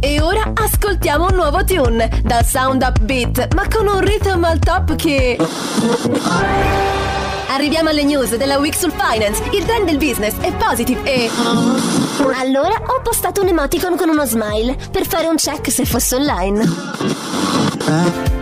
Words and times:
E 0.00 0.20
ora 0.20 0.52
ascoltiamo 0.54 1.28
un 1.28 1.34
nuovo 1.34 1.64
tune 1.64 2.10
dal 2.22 2.44
sound 2.44 2.82
upbeat, 2.82 3.54
ma 3.54 3.66
con 3.68 3.86
un 3.86 4.00
rhythm 4.00 4.44
al 4.44 4.58
top 4.58 4.96
che... 4.96 5.38
Arriviamo 7.48 7.88
alle 7.88 8.02
news 8.02 8.36
della 8.36 8.58
Week 8.58 8.74
sul 8.74 8.92
Finance, 8.92 9.42
il 9.52 9.64
trend 9.64 9.86
del 9.86 9.96
business 9.96 10.34
è 10.40 10.52
positive 10.52 11.02
e... 11.04 11.30
Allora 12.38 12.74
ho 12.86 13.00
postato 13.02 13.42
un 13.42 13.48
emoticon 13.48 13.96
con 13.96 14.08
uno 14.08 14.24
smile 14.24 14.76
per 14.90 15.06
fare 15.06 15.28
un 15.28 15.36
check 15.36 15.70
se 15.70 15.84
fosse 15.84 16.16
online. 16.16 18.33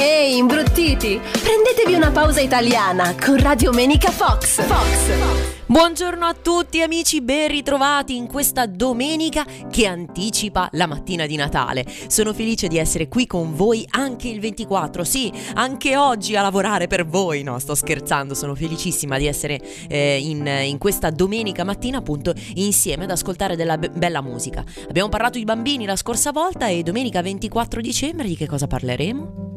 Ehi, 0.00 0.36
imbruttiti! 0.36 1.20
Prendetevi 1.20 1.94
una 1.94 2.12
pausa 2.12 2.40
italiana 2.40 3.16
con 3.16 3.36
Radio 3.36 3.72
Menica 3.72 4.12
Fox. 4.12 4.62
Fox. 4.62 5.56
Buongiorno 5.66 6.24
a 6.24 6.36
tutti 6.40 6.80
amici, 6.80 7.20
ben 7.20 7.48
ritrovati 7.48 8.14
in 8.14 8.28
questa 8.28 8.66
domenica 8.66 9.44
che 9.68 9.88
anticipa 9.88 10.68
la 10.74 10.86
mattina 10.86 11.26
di 11.26 11.34
Natale. 11.34 11.84
Sono 12.06 12.32
felice 12.32 12.68
di 12.68 12.78
essere 12.78 13.08
qui 13.08 13.26
con 13.26 13.56
voi 13.56 13.84
anche 13.90 14.28
il 14.28 14.38
24, 14.38 15.02
sì, 15.02 15.32
anche 15.54 15.96
oggi 15.96 16.36
a 16.36 16.42
lavorare 16.42 16.86
per 16.86 17.04
voi. 17.04 17.42
No, 17.42 17.58
sto 17.58 17.74
scherzando, 17.74 18.34
sono 18.34 18.54
felicissima 18.54 19.18
di 19.18 19.26
essere 19.26 19.60
eh, 19.88 20.20
in, 20.22 20.46
in, 20.46 20.78
questa 20.78 21.10
domenica 21.10 21.64
mattina 21.64 21.98
appunto 21.98 22.32
insieme 22.54 23.02
ad 23.02 23.10
ascoltare 23.10 23.56
della 23.56 23.76
be- 23.76 23.90
bella 23.90 24.22
musica. 24.22 24.64
Abbiamo 24.88 25.08
parlato 25.08 25.38
di 25.38 25.44
bambini 25.44 25.86
la 25.86 25.96
scorsa 25.96 26.30
volta 26.30 26.68
e 26.68 26.84
domenica 26.84 27.20
24 27.20 27.80
dicembre 27.80 28.28
di 28.28 28.36
che 28.36 28.46
cosa 28.46 28.68
parleremo? 28.68 29.47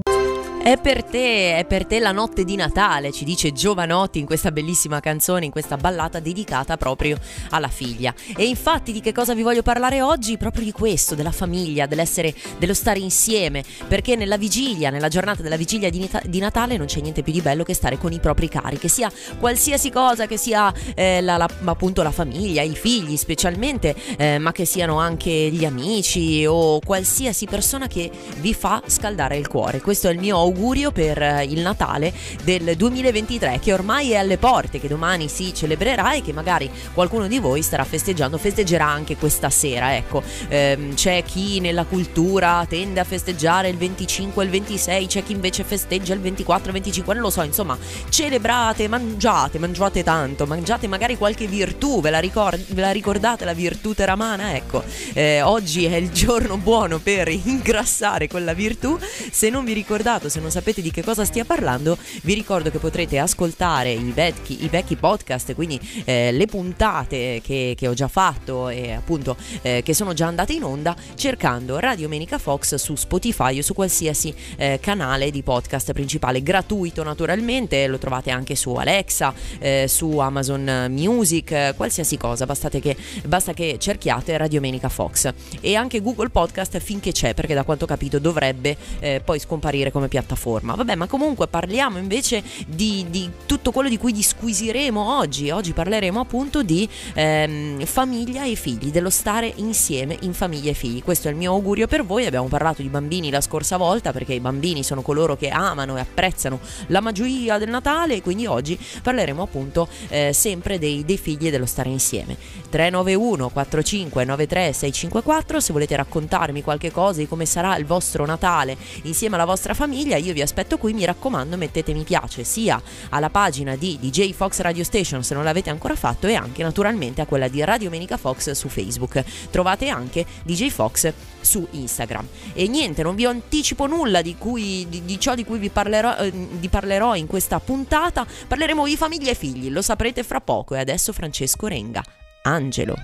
È 0.63 0.77
per 0.77 1.03
te, 1.03 1.57
è 1.57 1.65
per 1.65 1.87
te 1.87 1.97
la 1.97 2.11
notte 2.11 2.43
di 2.43 2.55
Natale, 2.55 3.11
ci 3.11 3.25
dice 3.25 3.51
Giovanotti 3.51 4.19
in 4.19 4.27
questa 4.27 4.51
bellissima 4.51 4.99
canzone, 4.99 5.45
in 5.45 5.51
questa 5.51 5.75
ballata 5.75 6.19
dedicata 6.19 6.77
proprio 6.77 7.17
alla 7.49 7.67
figlia. 7.67 8.13
E 8.37 8.45
infatti 8.45 8.91
di 8.91 9.01
che 9.01 9.11
cosa 9.11 9.33
vi 9.33 9.41
voglio 9.41 9.63
parlare 9.63 10.03
oggi? 10.03 10.37
Proprio 10.37 10.63
di 10.63 10.71
questo, 10.71 11.15
della 11.15 11.31
famiglia, 11.31 11.87
dell'essere, 11.87 12.35
dello 12.59 12.75
stare 12.75 12.99
insieme, 12.99 13.63
perché 13.87 14.15
nella 14.15 14.37
vigilia, 14.37 14.91
nella 14.91 15.07
giornata 15.07 15.41
della 15.41 15.57
vigilia 15.57 15.89
di, 15.89 16.07
di 16.25 16.37
Natale 16.37 16.77
non 16.77 16.85
c'è 16.85 17.01
niente 17.01 17.23
più 17.23 17.33
di 17.33 17.41
bello 17.41 17.63
che 17.63 17.73
stare 17.73 17.97
con 17.97 18.13
i 18.13 18.19
propri 18.19 18.47
cari, 18.47 18.77
che 18.77 18.87
sia 18.87 19.11
qualsiasi 19.39 19.89
cosa, 19.89 20.27
che 20.27 20.37
sia 20.37 20.71
eh, 20.93 21.21
la, 21.21 21.37
la, 21.37 21.49
appunto 21.65 22.03
la 22.03 22.11
famiglia, 22.11 22.61
i 22.61 22.75
figli 22.75 23.17
specialmente, 23.17 23.95
eh, 24.15 24.37
ma 24.37 24.51
che 24.51 24.65
siano 24.65 24.99
anche 24.99 25.31
gli 25.31 25.65
amici 25.65 26.45
o 26.45 26.79
qualsiasi 26.81 27.47
persona 27.47 27.87
che 27.87 28.11
vi 28.37 28.53
fa 28.53 28.83
scaldare 28.85 29.37
il 29.37 29.47
cuore. 29.47 29.81
Questo 29.81 30.07
è 30.07 30.11
il 30.11 30.19
mio 30.19 30.50
per 30.91 31.21
eh, 31.21 31.43
il 31.45 31.61
Natale 31.61 32.13
del 32.43 32.75
2023 32.75 33.59
che 33.59 33.73
ormai 33.73 34.11
è 34.11 34.15
alle 34.15 34.37
porte, 34.37 34.79
che 34.79 34.87
domani 34.87 35.27
si 35.27 35.53
celebrerà 35.53 36.13
e 36.13 36.21
che 36.21 36.33
magari 36.33 36.69
qualcuno 36.93 37.27
di 37.27 37.39
voi 37.39 37.61
starà 37.61 37.83
festeggiando, 37.83 38.37
festeggerà 38.37 38.85
anche 38.85 39.15
questa 39.17 39.49
sera. 39.49 39.95
Ecco, 39.95 40.21
ehm, 40.49 40.93
c'è 40.93 41.23
chi 41.23 41.59
nella 41.59 41.85
cultura 41.85 42.65
tende 42.67 42.99
a 42.99 43.03
festeggiare 43.03 43.69
il 43.69 43.77
25 43.77 44.43
e 44.43 44.45
il 44.45 44.51
26, 44.51 45.07
c'è 45.07 45.23
chi 45.23 45.31
invece 45.31 45.63
festeggia 45.63 46.13
il 46.13 46.19
24 46.19 46.65
e 46.65 46.67
il 46.67 46.73
25, 46.73 47.13
non 47.13 47.23
lo 47.23 47.29
so, 47.29 47.43
insomma, 47.43 47.77
celebrate, 48.09 48.87
mangiate, 48.87 49.59
mangiate 49.59 50.03
tanto, 50.03 50.45
mangiate 50.45 50.87
magari 50.87 51.17
qualche 51.17 51.47
virtù, 51.47 52.01
ve 52.01 52.09
la, 52.09 52.19
ricord- 52.19 52.73
ve 52.73 52.81
la 52.81 52.91
ricordate 52.91 53.45
la 53.45 53.53
virtù 53.53 53.93
teramana? 53.93 54.55
Ecco, 54.55 54.83
eh, 55.13 55.41
oggi 55.41 55.85
è 55.85 55.95
il 55.95 56.11
giorno 56.11 56.57
buono 56.57 56.99
per 56.99 57.29
ingrassare 57.31 58.27
quella 58.27 58.53
virtù. 58.53 58.97
Se 59.31 59.49
non 59.49 59.63
vi 59.63 59.73
ricordate, 59.73 60.29
se 60.29 60.39
non 60.41 60.51
sapete 60.51 60.81
di 60.81 60.91
che 60.91 61.03
cosa 61.03 61.23
stia 61.23 61.45
parlando, 61.45 61.97
vi 62.23 62.33
ricordo 62.33 62.71
che 62.71 62.79
potrete 62.79 63.19
ascoltare 63.19 63.91
i 63.91 64.11
vecchi, 64.11 64.65
i 64.65 64.67
vecchi 64.67 64.95
podcast, 64.95 65.53
quindi 65.53 65.79
eh, 66.03 66.31
le 66.31 66.45
puntate 66.47 67.39
che, 67.43 67.75
che, 67.77 67.87
ho 67.87 67.93
già 67.93 68.07
fatto 68.07 68.67
e 68.69 68.91
appunto 68.91 69.37
eh, 69.61 69.81
che 69.83 69.93
sono 69.93 70.13
già 70.13 70.27
andate 70.27 70.53
in 70.53 70.63
onda, 70.63 70.95
cercando 71.15 71.79
Radio 71.79 72.09
Menica 72.09 72.37
Fox 72.37 72.75
su 72.75 72.95
Spotify 72.95 73.59
o 73.59 73.61
su 73.61 73.73
qualsiasi 73.73 74.33
eh, 74.57 74.79
canale 74.81 75.29
di 75.31 75.43
podcast 75.43 75.93
principale, 75.93 76.41
gratuito 76.41 77.03
naturalmente, 77.03 77.87
lo 77.87 77.97
trovate 77.99 78.31
anche 78.31 78.55
su 78.55 78.73
Alexa, 78.73 79.33
eh, 79.59 79.85
su 79.87 80.17
Amazon 80.17 80.87
Music, 80.89 81.75
qualsiasi 81.75 82.17
cosa, 82.17 82.45
che, 82.45 82.97
basta 83.25 83.53
che 83.53 83.77
cerchiate 83.79 84.35
Radio 84.37 84.59
Menica 84.59 84.89
Fox. 84.89 85.31
E 85.59 85.75
anche 85.75 86.01
Google 86.01 86.29
Podcast 86.29 86.79
finché 86.79 87.11
c'è, 87.11 87.33
perché 87.33 87.53
da 87.53 87.63
quanto 87.63 87.83
ho 87.83 87.87
capito 87.87 88.17
dovrebbe 88.19 88.75
eh, 88.99 89.21
poi 89.23 89.39
scomparire 89.39 89.91
come 89.91 90.07
piattaforma 90.07 90.30
piattaforma. 90.31 90.75
Vabbè, 90.75 90.95
ma 90.95 91.07
comunque 91.07 91.47
parliamo 91.47 91.97
invece 91.97 92.43
di, 92.65 93.05
di 93.09 93.29
tutto 93.45 93.71
quello 93.71 93.89
di 93.89 93.97
cui 93.97 94.13
disquisiremo 94.13 95.17
oggi. 95.17 95.49
Oggi 95.51 95.73
parleremo 95.73 96.19
appunto 96.19 96.63
di 96.63 96.87
ehm, 97.13 97.85
famiglia 97.85 98.45
e 98.45 98.55
figli, 98.55 98.91
dello 98.91 99.09
stare 99.09 99.51
insieme 99.57 100.17
in 100.21 100.33
famiglia 100.33 100.71
e 100.71 100.73
figli. 100.73 101.03
Questo 101.03 101.27
è 101.27 101.31
il 101.31 101.37
mio 101.37 101.51
augurio 101.51 101.87
per 101.87 102.05
voi. 102.05 102.25
Abbiamo 102.25 102.47
parlato 102.47 102.81
di 102.81 102.87
bambini 102.87 103.29
la 103.29 103.41
scorsa 103.41 103.77
volta 103.77 104.11
perché 104.11 104.33
i 104.33 104.39
bambini 104.39 104.83
sono 104.83 105.01
coloro 105.01 105.35
che 105.35 105.49
amano 105.49 105.97
e 105.97 105.99
apprezzano 105.99 106.59
la 106.87 107.01
magia 107.01 107.57
del 107.57 107.69
Natale 107.69 108.21
quindi 108.21 108.45
oggi 108.45 108.77
parleremo 109.01 109.41
appunto 109.41 109.87
eh, 110.09 110.31
sempre 110.33 110.77
dei, 110.77 111.03
dei 111.05 111.17
figli 111.17 111.47
e 111.47 111.51
dello 111.51 111.65
stare 111.65 111.89
insieme. 111.89 112.37
391 112.69 113.49
45 113.49 114.23
93 114.25 114.73
654 114.73 115.59
se 115.59 115.73
volete 115.73 115.95
raccontarmi 115.95 116.63
qualche 116.63 116.91
cosa 116.91 117.19
di 117.19 117.27
come 117.27 117.45
sarà 117.45 117.75
il 117.75 117.85
vostro 117.85 118.25
Natale 118.25 118.77
insieme 119.03 119.35
alla 119.35 119.45
vostra 119.45 119.73
famiglia 119.73 120.17
io 120.21 120.33
vi 120.33 120.41
aspetto 120.41 120.77
qui, 120.77 120.93
mi 120.93 121.05
raccomando 121.05 121.57
mettete 121.57 121.93
mi 121.93 122.03
piace 122.03 122.43
sia 122.43 122.81
alla 123.09 123.29
pagina 123.29 123.75
di 123.75 123.97
DJ 123.99 124.31
Fox 124.33 124.59
Radio 124.59 124.83
Station 124.83 125.23
se 125.23 125.33
non 125.33 125.43
l'avete 125.43 125.69
ancora 125.69 125.95
fatto 125.95 126.27
e 126.27 126.35
anche 126.35 126.63
naturalmente 126.63 127.21
a 127.21 127.25
quella 127.25 127.47
di 127.47 127.63
Radio 127.63 127.89
Menica 127.89 128.17
Fox 128.17 128.51
su 128.51 128.69
Facebook. 128.69 129.23
Trovate 129.49 129.89
anche 129.89 130.25
DJ 130.43 130.69
Fox 130.69 131.11
su 131.41 131.67
Instagram. 131.71 132.27
E 132.53 132.67
niente, 132.67 133.03
non 133.03 133.15
vi 133.15 133.25
anticipo 133.25 133.87
nulla 133.87 134.21
di, 134.21 134.35
cui, 134.37 134.85
di, 134.87 135.03
di 135.03 135.19
ciò 135.19 135.35
di 135.35 135.43
cui 135.43 135.59
vi 135.59 135.69
parlerò, 135.69 136.17
eh, 136.17 136.31
vi 136.31 136.69
parlerò 136.69 137.15
in 137.15 137.27
questa 137.27 137.59
puntata. 137.59 138.25
Parleremo 138.47 138.85
di 138.85 138.95
famiglia 138.95 139.31
e 139.31 139.35
figli, 139.35 139.69
lo 139.69 139.81
saprete 139.81 140.23
fra 140.23 140.41
poco 140.41 140.75
e 140.75 140.79
adesso 140.79 141.13
Francesco 141.13 141.67
Renga. 141.67 142.03
Angelo. 142.43 142.95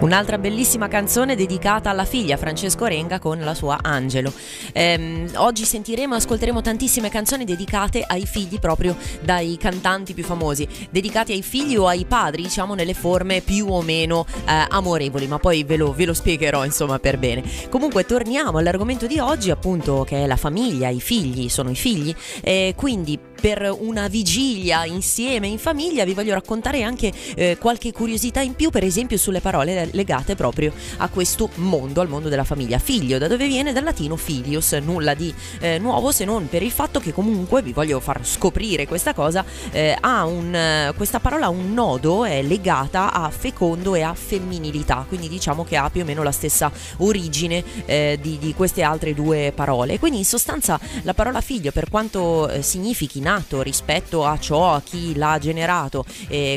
Un'altra 0.00 0.38
bellissima 0.38 0.86
canzone 0.86 1.34
dedicata 1.34 1.90
alla 1.90 2.04
figlia 2.04 2.36
Francesco 2.36 2.86
Renga 2.86 3.18
con 3.18 3.40
la 3.40 3.52
sua 3.52 3.80
Angelo. 3.82 4.32
Ehm, 4.72 5.28
oggi 5.34 5.64
sentiremo 5.64 6.14
e 6.14 6.18
ascolteremo 6.18 6.60
tantissime 6.60 7.08
canzoni 7.08 7.44
dedicate 7.44 8.04
ai 8.06 8.24
figli 8.24 8.60
proprio 8.60 8.96
dai 9.20 9.56
cantanti 9.58 10.14
più 10.14 10.22
famosi, 10.22 10.68
dedicati 10.88 11.32
ai 11.32 11.42
figli 11.42 11.74
o 11.74 11.88
ai 11.88 12.04
padri, 12.04 12.42
diciamo 12.42 12.74
nelle 12.74 12.94
forme 12.94 13.40
più 13.40 13.66
o 13.68 13.82
meno 13.82 14.24
eh, 14.46 14.66
amorevoli, 14.68 15.26
ma 15.26 15.40
poi 15.40 15.64
ve 15.64 15.76
lo, 15.76 15.92
ve 15.92 16.04
lo, 16.04 16.14
spiegherò 16.14 16.64
insomma 16.64 17.00
per 17.00 17.18
bene. 17.18 17.42
Comunque 17.68 18.06
torniamo 18.06 18.58
all'argomento 18.58 19.08
di 19.08 19.18
oggi 19.18 19.50
appunto 19.50 20.04
che 20.04 20.22
è 20.22 20.26
la 20.26 20.36
famiglia, 20.36 20.88
i 20.90 21.00
figli, 21.00 21.48
sono 21.48 21.70
i 21.70 21.76
figli, 21.76 22.14
e 22.40 22.72
quindi 22.76 23.18
per 23.40 23.74
una 23.78 24.08
vigilia 24.08 24.84
insieme 24.84 25.46
in 25.46 25.58
famiglia 25.58 26.04
vi 26.04 26.14
voglio 26.14 26.34
raccontare 26.34 26.82
anche 26.82 27.12
eh, 27.34 27.56
qualche 27.58 27.92
curiosità 27.92 28.40
in 28.40 28.54
più 28.54 28.70
per 28.70 28.84
esempio 28.84 29.16
sulle 29.16 29.40
parole 29.40 29.88
legate 29.92 30.34
proprio 30.34 30.72
a 30.98 31.08
questo 31.08 31.48
mondo, 31.56 32.00
al 32.00 32.08
mondo 32.08 32.28
della 32.28 32.44
famiglia. 32.44 32.78
Figlio, 32.78 33.18
da 33.18 33.28
dove 33.28 33.46
viene? 33.46 33.72
Dal 33.72 33.84
latino 33.84 34.16
filius, 34.16 34.72
nulla 34.72 35.14
di 35.14 35.32
eh, 35.60 35.78
nuovo 35.78 36.10
se 36.10 36.24
non 36.24 36.48
per 36.48 36.62
il 36.62 36.70
fatto 36.70 37.00
che 37.00 37.12
comunque 37.12 37.62
vi 37.62 37.72
voglio 37.72 38.00
far 38.00 38.26
scoprire 38.26 38.86
questa 38.86 39.14
cosa, 39.14 39.44
eh, 39.70 39.96
un, 40.02 40.92
questa 40.96 41.20
parola 41.20 41.46
ha 41.46 41.50
un 41.50 41.72
nodo, 41.72 42.24
è 42.24 42.42
legata 42.42 43.12
a 43.12 43.30
fecondo 43.30 43.94
e 43.94 44.02
a 44.02 44.14
femminilità, 44.14 45.04
quindi 45.06 45.28
diciamo 45.28 45.64
che 45.64 45.76
ha 45.76 45.90
più 45.90 46.02
o 46.02 46.04
meno 46.04 46.22
la 46.22 46.32
stessa 46.32 46.70
origine 46.98 47.62
eh, 47.86 48.18
di, 48.20 48.38
di, 48.38 48.54
queste 48.54 48.82
altre 48.82 49.14
due 49.14 49.52
parole. 49.54 49.98
Quindi 49.98 50.18
in 50.18 50.24
sostanza 50.24 50.78
la 51.02 51.14
parola 51.14 51.40
figlio 51.40 51.70
per 51.70 51.88
quanto 51.90 52.48
eh, 52.48 52.62
significhi 52.62 53.20
nato 53.28 53.62
rispetto 53.62 54.24
a 54.24 54.38
ciò, 54.38 54.74
a 54.74 54.82
chi 54.82 55.14
l'ha 55.14 55.38
generato, 55.40 56.04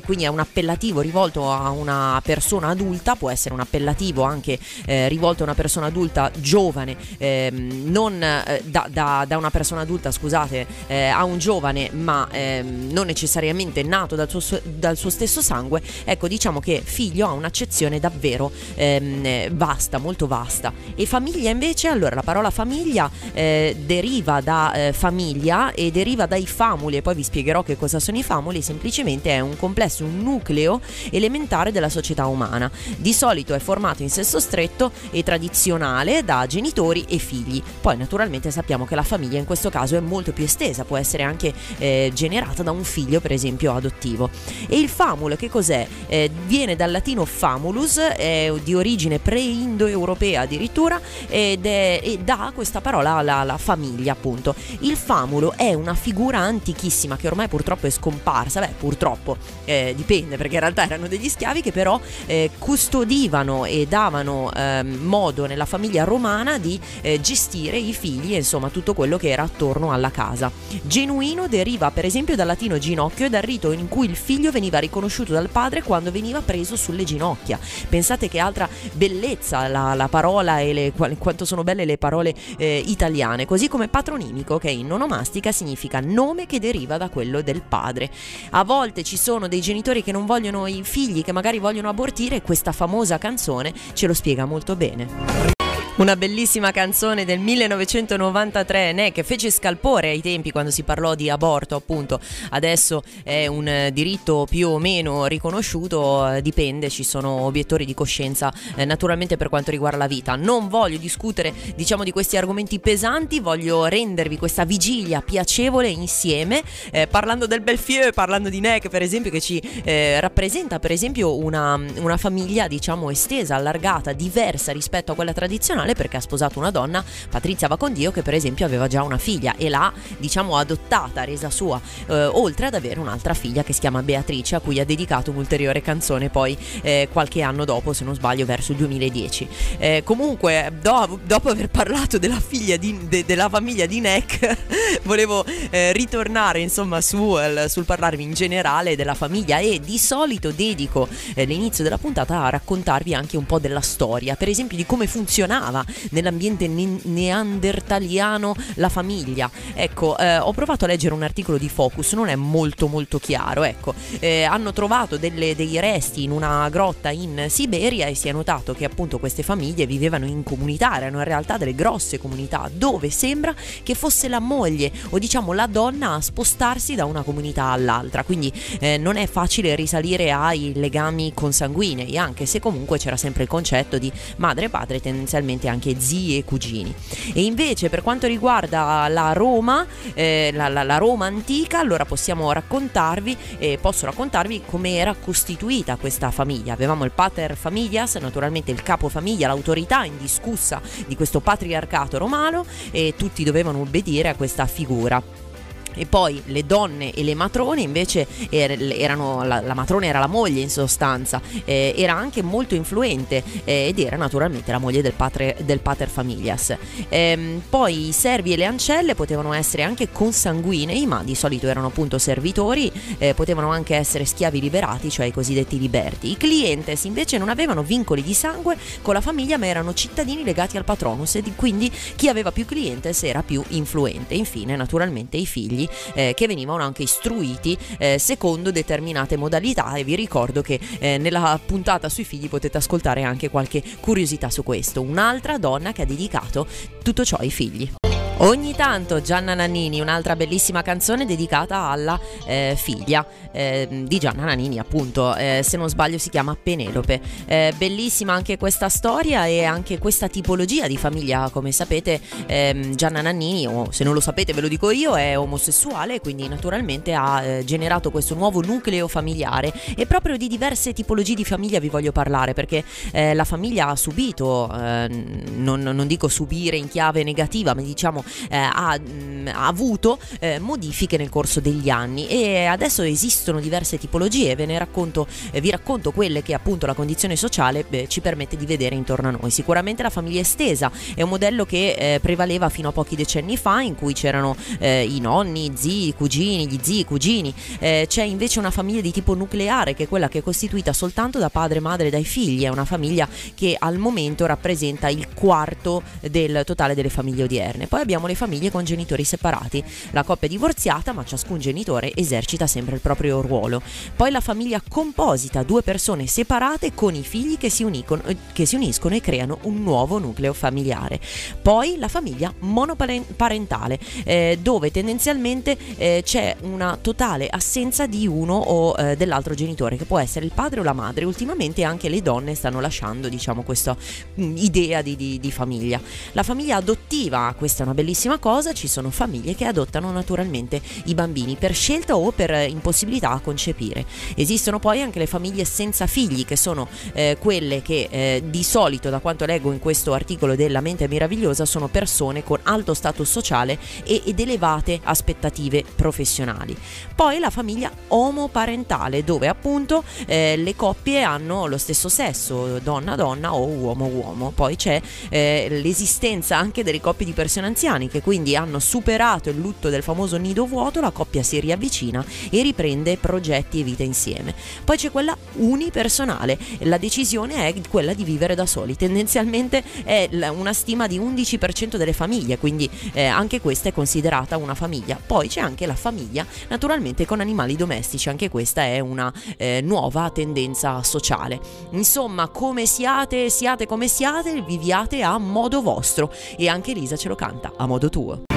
quindi 0.06 0.24
è 0.24 0.28
un 0.28 0.40
appellativo 0.40 1.02
rivolto 1.02 1.52
a 1.52 1.70
una 1.70 2.20
persona 2.24 2.70
adulta, 2.70 3.16
può 3.16 3.30
essere 3.30 3.54
un 3.54 3.60
appellativo 3.60 4.24
anche 4.24 4.58
eh, 4.86 5.08
rivolto 5.10 5.44
a 5.44 5.46
una 5.46 5.56
persona 5.56 5.88
adulta 5.88 6.32
giovane, 6.38 6.96
ehm, 7.18 7.90
non 7.92 8.22
eh, 8.24 8.62
da, 8.66 8.88
da, 8.90 9.26
da, 9.28 9.38
una 9.38 9.52
persona 9.52 9.82
adulta, 9.82 10.12
scusate, 10.12 10.66
eh, 10.88 11.08
a 11.08 11.24
un 11.24 11.38
giovane, 11.38 11.90
ma 11.92 12.28
ehm, 12.32 12.90
non 12.92 13.06
necessariamente 13.06 13.84
nato 13.84 14.16
dal 14.16 14.30
suo, 14.30 14.60
dal 14.64 14.96
suo, 14.96 15.10
stesso 15.10 15.42
sangue, 15.42 15.82
ecco 16.06 16.28
diciamo 16.28 16.60
che 16.60 16.82
figlio 16.84 17.28
ha 17.28 17.32
un'accezione 17.32 18.00
davvero 18.00 18.52
ehm, 18.76 19.50
vasta, 19.52 19.98
molto 19.98 20.28
vasta. 20.28 20.72
E 20.96 21.06
famiglia 21.06 21.50
invece, 21.50 21.90
allora 21.90 22.16
la 22.16 22.24
parola 22.24 22.50
famiglia 22.50 23.10
eh, 23.34 23.76
deriva 23.78 24.42
da 24.42 24.74
eh, 24.74 24.94
famiglia 24.94 25.74
e 25.74 25.92
deriva 25.92 26.26
dai 26.26 26.46
famuli 26.62 26.98
e 26.98 27.02
poi 27.02 27.16
vi 27.16 27.24
spiegherò 27.24 27.64
che 27.64 27.76
cosa 27.76 28.00
sono 28.00 28.20
i 28.20 28.24
famuli, 28.24 28.62
semplicemente 28.62 29.32
è 29.32 29.40
un 29.40 29.58
complesso, 29.58 30.04
un 30.04 30.20
nucleo 30.20 30.80
elementare 31.10 31.72
della 31.72 31.90
società 31.90 32.28
umana. 32.28 32.70
Di 32.98 33.14
solito 33.14 33.56
è 33.56 33.60
formato 33.60 34.04
in 34.04 34.12
sesso 34.12 34.40
stretto 34.40 34.92
e 35.10 35.24
tradizionale 35.24 36.24
da 36.24 36.46
genitori 36.46 37.04
e 37.10 37.18
figli. 37.18 37.64
Poi 37.82 37.98
naturalmente 37.98 38.52
sappiamo 38.52 38.86
che 38.86 38.94
la 38.94 39.02
famiglia 39.02 39.40
in 39.40 39.46
questo 39.46 39.72
caso 39.72 39.96
è 39.96 40.00
molto 40.02 40.34
più 40.34 40.44
estesa, 40.44 40.84
può 40.84 40.98
essere 40.98 41.24
anche 41.24 41.52
eh, 41.80 42.12
generata 42.14 42.62
da 42.62 42.70
un 42.70 42.84
figlio 42.84 43.22
per 43.22 43.32
esempio 43.32 43.74
adottivo. 43.74 44.30
E 44.68 44.78
il 44.78 44.88
famul 44.88 45.38
che 45.38 45.50
cos'è? 45.50 45.88
Eh, 46.06 46.30
viene 46.46 46.76
dal 46.76 46.92
latino 46.92 47.26
famulus, 47.26 47.98
è 47.98 48.54
di 48.64 48.76
origine 48.76 49.18
pre-indoeuropea 49.18 50.42
addirittura 50.42 51.02
ed 51.28 51.66
è, 51.66 52.02
e 52.04 52.20
dà 52.20 52.52
questa 52.54 52.82
parola 52.82 53.14
alla, 53.14 53.38
alla 53.38 53.58
famiglia 53.58 54.12
appunto. 54.12 54.54
Il 54.82 54.96
famulo 54.96 55.54
è 55.56 55.74
una 55.74 55.96
figura 55.96 56.50
antichissima 56.52 57.18
che 57.18 57.28
ormai 57.28 57.48
purtroppo 57.48 57.88
è 57.88 57.90
scomparsa, 57.90 58.60
beh 58.60 58.74
purtroppo 58.78 59.38
eh, 59.66 59.94
dipende 59.96 60.38
perché 60.38 60.56
in 60.56 60.60
realtà 60.60 60.84
erano 60.84 61.08
degli 61.08 61.30
schiavi 61.30 61.62
che 61.62 61.72
però 61.72 62.00
eh, 62.28 62.52
custodivano 62.58 63.66
e 63.66 63.88
davano 63.88 64.52
eh, 64.54 64.84
modo 64.84 65.46
nella 65.46 65.66
famiglia 65.66 66.04
romana 66.04 66.58
di 66.58 66.80
eh, 67.02 67.20
gestire 67.20 67.78
i 67.78 67.94
figli 67.94 68.34
e 68.34 68.38
insomma 68.38 68.70
tutto 68.70 68.94
quello 68.94 69.18
che 69.18 69.30
era 69.30 69.44
attorno 69.44 69.92
alla 69.92 70.12
casa. 70.12 70.52
Genuino 70.84 71.48
deriva 71.48 71.92
per 71.92 72.06
esempio 72.06 72.36
dal 72.36 72.48
latino 72.48 72.78
ginocchio 72.78 73.26
e 73.26 73.30
dal 73.30 73.42
rito 73.42 73.72
in 73.72 73.88
cui 73.88 74.08
il 74.08 74.16
figlio 74.16 74.52
veniva 74.52 74.80
riconosciuto 74.80 75.34
dal 75.34 75.50
padre 75.50 75.82
quando 75.82 76.12
veniva 76.12 76.42
preso 76.42 76.76
sulle 76.76 77.04
ginocchia. 77.04 77.60
Pensate 77.90 78.30
che 78.30 78.40
altra 78.40 78.68
bellezza 78.94 79.68
la, 79.68 79.94
la 79.94 80.08
parola 80.08 80.60
e 80.60 80.74
le, 80.74 80.94
quanto 81.18 81.46
sono 81.46 81.64
belle 81.64 81.86
le 81.86 81.98
parole 81.98 82.34
eh, 82.58 82.84
italiane, 82.86 83.46
così 83.46 83.68
come 83.68 83.88
patronimico 83.88 84.58
che 84.58 84.70
in 84.70 84.88
nonomastica 84.88 85.52
significa 85.52 86.00
nome 86.00 86.41
che 86.46 86.60
deriva 86.60 86.98
da 86.98 87.10
quello 87.10 87.42
del 87.42 87.62
padre. 87.62 88.10
A 88.52 88.64
volte 88.64 89.04
ci 89.04 89.18
sono 89.18 89.48
dei 89.48 89.62
genitori 89.62 90.04
che 90.04 90.12
non 90.12 90.26
vogliono 90.26 90.68
i 90.68 90.82
figli, 90.84 91.24
che 91.24 91.32
magari 91.32 91.60
vogliono 91.60 91.90
abortire 91.90 92.38
e 92.38 92.42
questa 92.42 92.72
famosa 92.72 93.18
canzone 93.18 93.74
ce 93.94 94.08
lo 94.08 94.14
spiega 94.14 94.46
molto 94.46 94.76
bene. 94.76 95.61
Una 95.94 96.16
bellissima 96.16 96.72
canzone 96.72 97.26
del 97.26 97.40
1993 97.40 98.94
né, 98.94 99.12
che 99.12 99.24
fece 99.24 99.52
scalpore 99.52 100.10
ai 100.10 100.22
tempi 100.22 100.50
quando 100.50 100.72
si 100.72 100.84
parlò 100.84 101.16
di 101.16 101.30
aborto, 101.30 101.76
appunto. 101.76 102.18
Adesso 102.52 103.04
è 103.24 103.46
un 103.48 103.90
diritto 103.92 104.48
più 104.50 104.70
o 104.70 104.80
meno 104.80 105.26
riconosciuto, 105.26 106.32
eh, 106.32 106.42
dipende, 106.42 106.90
ci 106.90 107.04
sono 107.04 107.42
obiettori 107.42 107.84
di 107.84 107.94
coscienza 107.94 108.54
eh, 108.78 108.86
naturalmente 108.86 109.36
per 109.36 109.50
quanto 109.50 109.70
riguarda 109.70 109.98
la 109.98 110.08
vita. 110.08 110.36
Non 110.38 110.70
voglio 110.70 110.98
discutere, 110.98 111.54
diciamo, 111.76 112.06
di 112.06 112.12
questi 112.12 112.38
argomenti 112.38 112.80
pesanti, 112.80 113.42
voglio 113.42 113.86
rendervi 113.86 114.38
questa 114.38 114.64
vigilia 114.64 115.22
piacevole 115.22 115.90
insieme, 115.90 116.64
eh, 116.90 117.06
parlando 117.08 117.48
del 117.48 117.62
Belfieu, 117.62 118.12
parlando 118.14 118.48
di 118.48 118.62
Neck, 118.62 118.88
per 118.88 119.02
esempio, 119.02 119.30
che 119.30 119.42
ci 119.42 119.62
eh, 119.84 120.22
rappresenta, 120.22 120.80
per 120.80 120.92
esempio, 120.92 121.36
una, 121.38 121.78
una 121.98 122.18
famiglia, 122.18 122.70
diciamo, 122.70 123.12
estesa, 123.12 123.56
allargata, 123.56 124.14
diversa 124.14 124.72
rispetto 124.72 125.12
a 125.12 125.16
quella 125.16 125.34
tradizionale 125.34 125.81
internazionale 125.82 125.94
perché 125.94 126.18
ha 126.18 126.22
sposato 126.22 126.60
una 126.60 126.72
donna, 126.72 127.04
Patrizia 127.30 127.68
Vacondio, 127.68 128.12
che 128.12 128.22
per 128.22 128.34
esempio 128.34 128.66
aveva 128.66 128.88
già 128.88 129.04
una 129.04 129.18
figlia 129.18 129.56
e 129.58 129.70
l'ha, 129.70 129.92
diciamo, 130.18 130.58
adottata, 130.58 131.24
resa 131.24 131.50
sua, 131.50 131.80
eh, 132.08 132.26
oltre 132.26 132.68
ad 132.68 132.74
avere 132.74 133.00
un'altra 133.00 133.34
figlia 133.34 133.64
che 133.64 133.74
si 133.74 133.80
chiama 133.80 134.02
Beatrice, 134.02 134.56
a 134.56 134.60
cui 134.60 134.80
ha 134.80 134.86
dedicato 134.86 135.32
un'ulteriore 135.32 135.82
canzone 135.82 136.30
poi 136.30 136.58
eh, 136.82 137.08
qualche 137.12 137.42
anno 137.42 137.66
dopo, 137.66 137.94
se 137.94 138.04
non 138.04 138.16
sbaglio, 138.16 138.46
verso 138.46 138.72
il 138.72 138.78
2010. 138.80 139.48
Eh, 139.78 140.02
comunque, 140.04 140.72
do, 140.82 141.20
dopo 141.24 141.50
aver 141.50 141.70
parlato 141.70 142.18
della 142.18 142.40
figlia 142.40 142.78
di, 142.78 143.08
de, 143.08 143.26
della 143.26 143.50
famiglia 143.50 143.86
di 143.86 144.00
Neck, 144.00 144.58
volevo 145.04 145.46
eh, 145.70 145.92
ritornare 145.94 146.60
insomma 146.60 147.02
su, 147.02 147.38
sul 147.68 147.86
parlarvi 147.86 148.24
in 148.24 148.34
generale 148.34 148.96
della 148.96 149.14
famiglia 149.14 149.60
e 149.60 149.80
di 149.80 149.98
solito 149.98 150.52
dedico 150.52 151.08
eh, 151.34 151.46
l'inizio 151.46 151.84
della 151.84 151.98
puntata 151.98 152.44
a 152.44 152.50
raccontarvi 152.50 153.14
anche 153.14 153.38
un 153.38 153.46
po' 153.46 153.60
della 153.60 153.82
storia, 153.82 154.36
per 154.36 154.50
esempio 154.50 154.78
di 154.78 154.86
come 154.86 155.08
funzionava 155.08 155.71
nell'ambiente 156.10 156.68
ne- 156.68 157.00
neandertaliano 157.04 158.54
la 158.76 158.90
famiglia. 158.90 159.50
Ecco, 159.74 160.18
eh, 160.18 160.38
ho 160.38 160.52
provato 160.54 160.86
a 160.86 160.88
leggere 160.88 161.14
un 161.14 161.24
articolo 161.24 161.58
di 161.58 161.70
Focus, 161.70 162.14
non 162.14 162.28
è 162.28 162.36
molto 162.36 162.88
molto 162.88 163.20
chiaro. 163.20 163.64
Ecco, 163.64 163.94
eh, 164.20 164.44
hanno 164.44 164.74
trovato 164.74 165.18
delle, 165.18 165.56
dei 165.56 165.80
resti 165.80 166.24
in 166.24 166.32
una 166.32 166.68
grotta 166.70 167.10
in 167.10 167.46
Siberia 167.50 168.08
e 168.08 168.16
si 168.16 168.28
è 168.28 168.32
notato 168.32 168.74
che 168.74 168.86
appunto 168.86 169.20
queste 169.20 169.44
famiglie 169.44 169.86
vivevano 169.86 170.26
in 170.26 170.44
comunità, 170.44 170.98
erano 170.98 171.20
in 171.20 171.24
realtà 171.24 171.58
delle 171.58 171.76
grosse 171.76 172.20
comunità 172.20 172.70
dove 172.72 173.10
sembra 173.10 173.54
che 173.84 173.96
fosse 173.96 174.28
la 174.28 174.40
moglie 174.40 174.92
o 175.10 175.18
diciamo 175.18 175.54
la 175.54 175.68
donna 175.68 176.14
a 176.14 176.22
spostarsi 176.22 176.96
da 176.96 177.06
una 177.06 177.22
comunità 177.22 177.66
all'altra, 177.66 178.24
quindi 178.24 178.52
eh, 178.80 178.98
non 178.98 179.18
è 179.18 179.28
facile 179.28 179.76
risalire 179.76 180.32
ai 180.32 180.74
legami 180.76 181.34
consanguinei, 181.34 182.18
anche 182.18 182.46
se 182.46 182.60
comunque 182.60 182.98
c'era 182.98 183.18
sempre 183.18 183.44
il 183.44 183.50
concetto 183.50 183.98
di 183.98 184.12
madre 184.38 184.66
e 184.66 184.70
padre 184.70 185.00
tendenzialmente 185.00 185.61
anche 185.68 186.00
zii 186.00 186.38
e 186.38 186.44
cugini. 186.44 186.94
E 187.34 187.44
invece 187.44 187.90
per 187.90 188.02
quanto 188.02 188.28
riguarda 188.28 189.08
la 189.08 189.34
Roma, 189.34 189.86
eh, 190.14 190.52
la, 190.54 190.68
la, 190.68 190.84
la, 190.84 190.98
Roma 190.98 191.26
antica, 191.26 191.80
allora 191.80 192.06
possiamo 192.06 192.52
raccontarvi, 192.52 193.38
eh, 193.58 193.78
posso 193.82 194.06
raccontarvi 194.06 194.64
come 194.66 194.96
era 194.96 195.16
costituita 195.16 195.96
questa 195.96 196.32
famiglia. 196.32 196.74
Avevamo 196.74 197.06
il 197.06 197.12
pater 197.12 197.56
familias, 197.56 198.16
naturalmente 198.16 198.72
il 198.72 198.84
capo 198.84 199.10
famiglia, 199.10 199.48
l'autorità 199.48 200.04
indiscussa 200.04 200.82
di 201.08 201.16
questo 201.16 201.40
patriarcato 201.40 202.18
romano 202.18 202.66
e 202.92 203.14
tutti 203.18 203.44
dovevano 203.44 203.80
obbedire 203.80 204.30
a 204.30 204.36
questa 204.36 204.66
figura 204.66 205.50
e 205.96 206.06
poi 206.06 206.42
le 206.46 206.66
donne 206.66 207.12
e 207.14 207.24
le 207.24 207.36
matrone 207.36 207.82
invece 207.82 208.28
er, 208.50 208.72
erano 208.94 209.44
la, 209.44 209.62
la, 209.62 209.74
matrona 209.74 210.06
era 210.06 210.20
la 210.20 210.28
moglie 210.28 210.62
in 210.62 210.70
sostanza 210.70 211.42
eh, 211.66 211.94
era 211.96 212.14
anche 212.14 212.42
molto 212.42 212.76
influente 212.76 213.44
eh, 213.64 213.88
ed 213.88 214.00
era 214.00 214.16
naturalmente 214.16 214.72
la 214.72 214.78
moglie 214.78 215.02
del, 215.02 215.14
patre, 215.14 215.58
del 215.64 215.80
pater 215.80 216.10
familias. 216.10 216.76
Eh, 217.10 217.60
poi 217.70 218.08
i 218.08 218.12
servi 218.12 218.54
e 218.54 218.58
le 218.58 218.66
ancelle 218.66 219.16
potevano 219.16 219.54
essere 219.54 219.84
anche 219.84 220.10
consanguinei 220.12 221.06
ma 221.06 221.24
di 221.24 221.36
solito 221.36 221.68
erano 221.68 221.88
appunto 221.88 222.18
servitori 222.18 222.92
eh, 223.18 223.34
potevano 223.34 223.70
anche 223.70 223.96
essere 223.96 224.26
schiavi 224.26 224.60
liberati 224.60 225.10
cioè 225.10 225.26
i 225.26 225.32
cosiddetti 225.32 225.80
liberti. 225.80 226.32
I 226.32 226.38
clientes 226.38 227.04
invece 227.04 227.38
non 227.38 227.50
avevano 227.50 227.84
vincoli 227.84 228.24
di 228.24 228.34
sangue 228.34 228.78
con 229.02 229.14
la 229.14 229.22
famiglia 229.22 229.58
ma 229.58 229.68
erano 229.68 229.94
cittadini 229.94 230.44
legati 230.44 230.78
al 230.78 230.84
patronus 230.84 231.36
e 231.36 231.44
quindi 231.56 231.92
chi 232.16 232.30
aveva 232.30 232.52
più 232.52 232.66
clientes 232.66 233.24
era 233.24 233.44
più 233.44 233.64
influente. 233.70 234.36
Infine 234.36 234.76
naturalmente 234.76 235.38
i 235.38 235.46
figli 235.46 235.81
eh, 236.14 236.34
che 236.36 236.48
venivano 236.48 236.84
anche 236.84 237.04
istruiti 237.04 237.78
eh, 237.98 238.18
secondo 238.20 238.72
determinate 238.72 239.38
modalità 239.38 239.94
e 239.96 240.04
vi 240.04 240.16
ricordo 240.16 240.62
che 240.62 240.80
eh, 241.00 241.18
nella 241.18 241.60
puntata 241.64 242.10
sui 242.10 242.24
figli 242.24 242.50
potete 242.50 242.78
ascoltare 242.78 243.24
anche 243.24 243.50
qualche 243.50 243.84
curiosità 244.00 244.50
su 244.50 244.64
questo. 244.64 245.02
Un'altra 245.02 245.58
donna 245.58 245.92
che 245.92 246.04
ha 246.04 246.06
dedicato 246.06 246.68
tutto 247.02 247.24
ciò 247.24 247.38
ai 247.38 247.52
figli. 247.52 248.01
Ogni 248.44 248.74
tanto 248.74 249.22
Gianna 249.22 249.54
Nannini, 249.54 250.02
un'altra 250.02 250.36
bellissima 250.36 250.82
canzone 250.82 251.28
dedicata 251.28 251.90
alla 251.90 252.20
eh, 252.48 252.74
figlia 252.76 253.24
eh, 253.52 253.88
di 254.08 254.18
Gianna 254.18 254.46
Nannini, 254.46 254.80
appunto, 254.80 255.36
eh, 255.36 255.62
se 255.64 255.78
non 255.78 255.88
sbaglio 255.88 256.18
si 256.18 256.32
chiama 256.32 256.58
Penelope. 256.62 257.22
Eh, 257.46 257.72
bellissima 257.78 258.34
anche 258.34 258.58
questa 258.58 258.90
storia 258.90 259.46
e 259.46 259.64
anche 259.64 260.00
questa 260.00 260.28
tipologia 260.28 260.88
di 260.88 260.98
famiglia, 260.98 261.52
come 261.52 261.72
sapete 261.72 262.20
ehm, 262.48 262.96
Gianna 262.96 263.22
Nannini, 263.22 263.68
o 263.68 263.92
se 263.92 264.04
non 264.04 264.16
lo 264.16 264.20
sapete 264.20 264.54
ve 264.54 264.62
lo 264.62 264.68
dico 264.68 264.90
io, 264.90 265.16
è 265.16 265.38
omosessuale, 265.38 266.20
quindi 266.20 266.48
naturalmente 266.48 267.14
ha 267.14 267.44
eh, 267.44 267.64
generato 267.64 268.10
questo 268.10 268.34
nuovo 268.34 268.62
nucleo 268.62 269.08
familiare 269.08 269.72
e 269.96 270.08
proprio 270.08 270.36
di 270.36 270.48
diverse 270.48 270.94
tipologie 270.94 271.36
di 271.36 271.46
famiglia 271.46 271.78
vi 271.78 271.90
voglio 271.90 272.12
parlare 272.12 272.54
perché 272.54 272.84
eh, 273.12 273.36
la 273.36 273.46
famiglia 273.46 273.90
ha 273.90 273.96
subito, 273.96 274.68
non, 274.72 275.82
non 275.82 276.08
dico 276.08 276.28
subire 276.28 276.76
in 276.76 276.88
chiave 276.88 277.24
negativa, 277.24 277.76
ma 277.76 277.82
diciamo 277.82 278.24
eh, 278.50 278.58
ha, 278.58 278.98
mh, 278.98 279.12
mm, 279.12 279.48
ha, 279.48 279.68
avuto 279.68 280.20
eh, 280.40 280.60
modifiche 280.60 281.18
nel 281.18 281.30
corso 281.30 281.60
degli 281.60 281.90
anni 281.90 282.28
e 282.28 282.66
adesso 282.66 283.02
esistono 283.02 283.60
diverse 283.60 283.98
tipologie, 283.98 284.56
ve 284.56 284.66
ne 284.66 284.78
racconto, 284.78 285.28
eh, 285.52 285.62
vi 285.62 285.70
racconto 285.70 286.12
quelle 286.12 286.42
che 286.42 286.54
appunto 286.54 286.86
la 286.86 286.94
condizione 286.94 287.36
sociale 287.36 287.86
ci 288.08 288.22
permette 288.22 288.58
di 288.58 288.66
vedere 288.66 288.96
intorno 288.96 289.30
a 289.30 289.32
noi. 289.32 289.52
Sicuramente 289.52 290.04
la 290.04 290.10
famiglia 290.10 290.42
estesa 290.42 290.92
è 291.16 291.22
un 291.22 291.30
modello 291.30 291.66
che 291.66 291.92
eh, 291.98 292.20
prevaleva 292.20 292.70
fino 292.70 292.90
a 292.90 292.92
pochi 292.92 293.16
decenni 293.16 293.58
fa 293.58 293.82
in 293.82 293.96
cui 293.96 294.14
c'erano 294.14 294.56
eh, 294.80 295.06
i 295.06 295.20
nonni, 295.20 295.72
zii, 295.74 296.10
i 296.10 296.14
cugini, 296.14 296.68
gli 296.68 296.80
zii, 296.82 297.00
i 297.00 297.06
cugini, 297.06 297.54
eh, 297.80 298.06
c'è 298.08 298.24
invece 298.24 298.60
una 298.60 298.72
famiglia 298.72 299.02
di 299.02 299.12
tipo 299.12 299.34
nucleare 299.34 299.94
che 299.94 300.04
è 300.04 300.08
quella 300.08 300.28
che 300.28 300.40
è 300.40 300.44
costituita 300.44 300.94
soltanto 300.94 301.40
da 301.40 301.50
padre, 301.50 301.80
madre 301.80 302.08
e 302.08 302.10
dai 302.10 302.26
figli, 302.26 302.64
è 302.64 302.70
una 302.70 302.86
famiglia 302.86 303.28
che 303.54 303.76
al 303.78 303.98
momento 303.98 304.46
rappresenta 304.46 305.10
il 305.10 305.28
quarto 305.34 306.04
del 306.22 306.64
totale 306.66 306.96
delle 306.96 307.10
famiglie 307.10 307.44
odierne. 307.44 307.88
Poi 307.88 308.02
abbiamo 308.02 308.21
abbiamo 308.22 308.28
le 308.28 308.36
famiglie 308.36 308.72
con 308.72 308.84
genitori 308.84 309.24
separati, 309.24 309.84
la 310.12 310.24
coppia 310.24 310.48
divorziata 310.48 311.12
ma 311.12 311.26
ciascun 311.26 311.60
genitore 311.60 312.12
esercita 312.14 312.68
sempre 312.68 312.96
il 312.96 313.02
proprio 313.02 313.42
ruolo. 313.42 313.82
Poi 314.16 314.32
la 314.32 314.40
famiglia 314.40 314.82
composita, 314.88 315.64
due 315.64 315.82
persone 315.82 316.28
separate 316.28 316.94
con 316.94 317.16
i 317.16 317.24
figli 317.24 317.58
che 317.58 317.70
si, 317.70 317.84
unicono, 317.84 318.24
eh, 318.26 318.38
che 318.54 318.66
si 318.66 318.76
uniscono 318.76 319.16
e 319.16 319.22
creano 319.22 319.60
un 319.64 319.82
nuovo 319.82 320.20
nucleo 320.20 320.54
familiare. 320.54 321.20
Poi 321.62 321.98
la 321.98 322.08
famiglia 322.08 322.54
monoparentale, 322.60 324.00
eh, 324.24 324.60
dove 324.62 324.92
tendenzialmente 324.92 325.78
eh, 325.98 326.22
c'è 326.24 326.56
una 326.62 326.98
totale 327.02 327.48
assenza 327.50 328.06
di 328.06 328.28
uno 328.28 328.56
o 328.56 328.96
eh, 328.98 329.16
dell'altro 329.16 329.56
genitore, 329.56 329.98
che 329.98 330.06
può 330.06 330.20
essere 330.20 330.46
il 330.46 330.52
padre 330.54 330.82
o 330.82 330.84
la 330.84 330.94
madre. 330.94 331.26
Ultimamente 331.26 331.84
anche 331.84 332.10
le 332.10 332.22
donne 332.22 332.56
stanno 332.56 332.80
lasciando, 332.80 333.30
diciamo, 333.30 333.64
questa 333.64 333.96
mm, 334.40 334.58
idea 334.58 335.02
di, 335.02 335.16
di, 335.16 335.40
di 335.40 335.52
famiglia. 335.52 336.00
La 336.34 336.44
famiglia 336.44 336.78
adottiva, 336.78 337.54
questa 337.58 337.82
è 337.82 337.86
una 337.86 337.96
bellissima 337.96 338.10
cosa, 338.40 338.74
ci 338.74 338.88
sono 338.88 339.10
famiglie 339.10 339.56
che 339.56 339.66
adottano 339.66 340.12
naturalmente 340.12 340.82
i 341.06 341.14
bambini 341.14 341.56
per 341.56 341.74
scelta 341.74 342.16
o 342.16 342.32
per 342.32 342.52
impossibilità 342.70 343.32
a 343.32 343.40
concepire. 343.40 344.06
Esistono 344.36 344.80
poi 344.80 345.02
anche 345.02 345.20
le 345.20 345.28
famiglie 345.28 345.66
senza 345.66 346.08
figli, 346.08 346.46
che 346.46 346.56
sono 346.56 346.88
eh, 347.14 347.38
quelle 347.40 347.82
che 347.82 348.08
eh, 348.10 348.44
di 348.46 348.64
solito, 348.64 349.10
da 349.10 349.20
quanto 349.20 349.46
leggo 349.46 349.72
in 349.72 349.80
questo 349.80 350.14
articolo 350.14 350.56
della 350.56 350.82
mente 350.82 351.08
meravigliosa, 351.08 351.66
sono 351.66 351.88
persone 351.88 352.44
con 352.44 352.60
alto 352.64 352.94
status 352.94 353.30
sociale 353.30 353.78
e, 354.04 354.22
ed 354.26 354.40
elevate 354.40 355.00
aspettative 355.04 355.84
professionali. 355.96 356.76
Poi 357.16 357.40
la 357.40 357.50
famiglia 357.50 357.92
omoparentale, 358.08 359.24
dove 359.24 359.48
appunto 359.48 360.04
eh, 360.26 360.56
le 360.58 360.76
coppie 360.76 361.22
hanno 361.22 361.68
lo 361.68 361.78
stesso 361.78 362.10
sesso, 362.10 362.80
donna-donna 362.80 363.54
o 363.54 363.66
uomo-uomo. 363.66 364.52
Poi 364.54 364.76
c'è 364.76 365.02
eh, 365.30 365.68
l'esistenza 365.70 366.58
anche 366.58 366.84
delle 366.84 367.00
coppie 367.00 367.26
di 367.26 367.34
persone 367.34 367.68
anziane 367.68 367.91
che 367.92 368.22
quindi 368.22 368.56
hanno 368.56 368.80
superato 368.80 369.50
il 369.50 369.58
lutto 369.58 369.90
del 369.90 370.02
famoso 370.02 370.38
nido 370.38 370.66
vuoto, 370.66 371.02
la 371.02 371.12
coppia 371.12 371.44
si 371.44 371.60
riavvicina 371.60 372.24
e 372.50 372.62
riprende 372.62 373.18
progetti 373.18 373.82
e 373.82 373.84
vita 373.84 374.04
insieme. 374.04 374.56
Poi 374.86 374.96
c'è 374.96 375.12
quella 375.12 375.36
unipersonale, 375.56 376.58
la 376.80 376.98
decisione 376.98 377.68
è 377.68 377.74
quella 377.90 378.14
di 378.14 378.24
vivere 378.24 378.56
da 378.56 378.66
soli, 378.66 378.96
tendenzialmente 378.96 379.84
è 380.04 380.30
una 380.48 380.72
stima 380.72 381.08
di 381.08 381.20
11% 381.20 381.98
delle 381.98 382.14
famiglie, 382.14 382.58
quindi 382.58 382.90
eh, 383.12 383.26
anche 383.26 383.60
questa 383.60 383.90
è 383.90 383.94
considerata 383.94 384.56
una 384.56 384.74
famiglia. 384.74 385.20
Poi 385.24 385.50
c'è 385.50 385.60
anche 385.60 385.86
la 385.86 385.96
famiglia 385.96 386.46
naturalmente 386.70 387.26
con 387.26 387.42
animali 387.42 387.76
domestici, 387.76 388.30
anche 388.30 388.50
questa 388.50 388.84
è 388.84 389.00
una 389.00 389.32
eh, 389.58 389.82
nuova 389.84 390.30
tendenza 390.30 391.04
sociale. 391.04 391.60
Insomma, 391.92 392.48
come 392.48 392.86
siate, 392.86 393.50
siate 393.50 393.86
come 393.86 394.08
siate, 394.08 394.62
viviate 394.62 395.22
a 395.24 395.38
modo 395.38 395.82
vostro 395.82 396.34
e 396.58 396.70
anche 396.70 396.94
Lisa 396.94 397.18
ce 397.18 397.28
lo 397.28 397.36
canta 397.36 397.74
a 397.82 397.88
modo 397.88 398.10
tuo. 398.12 398.51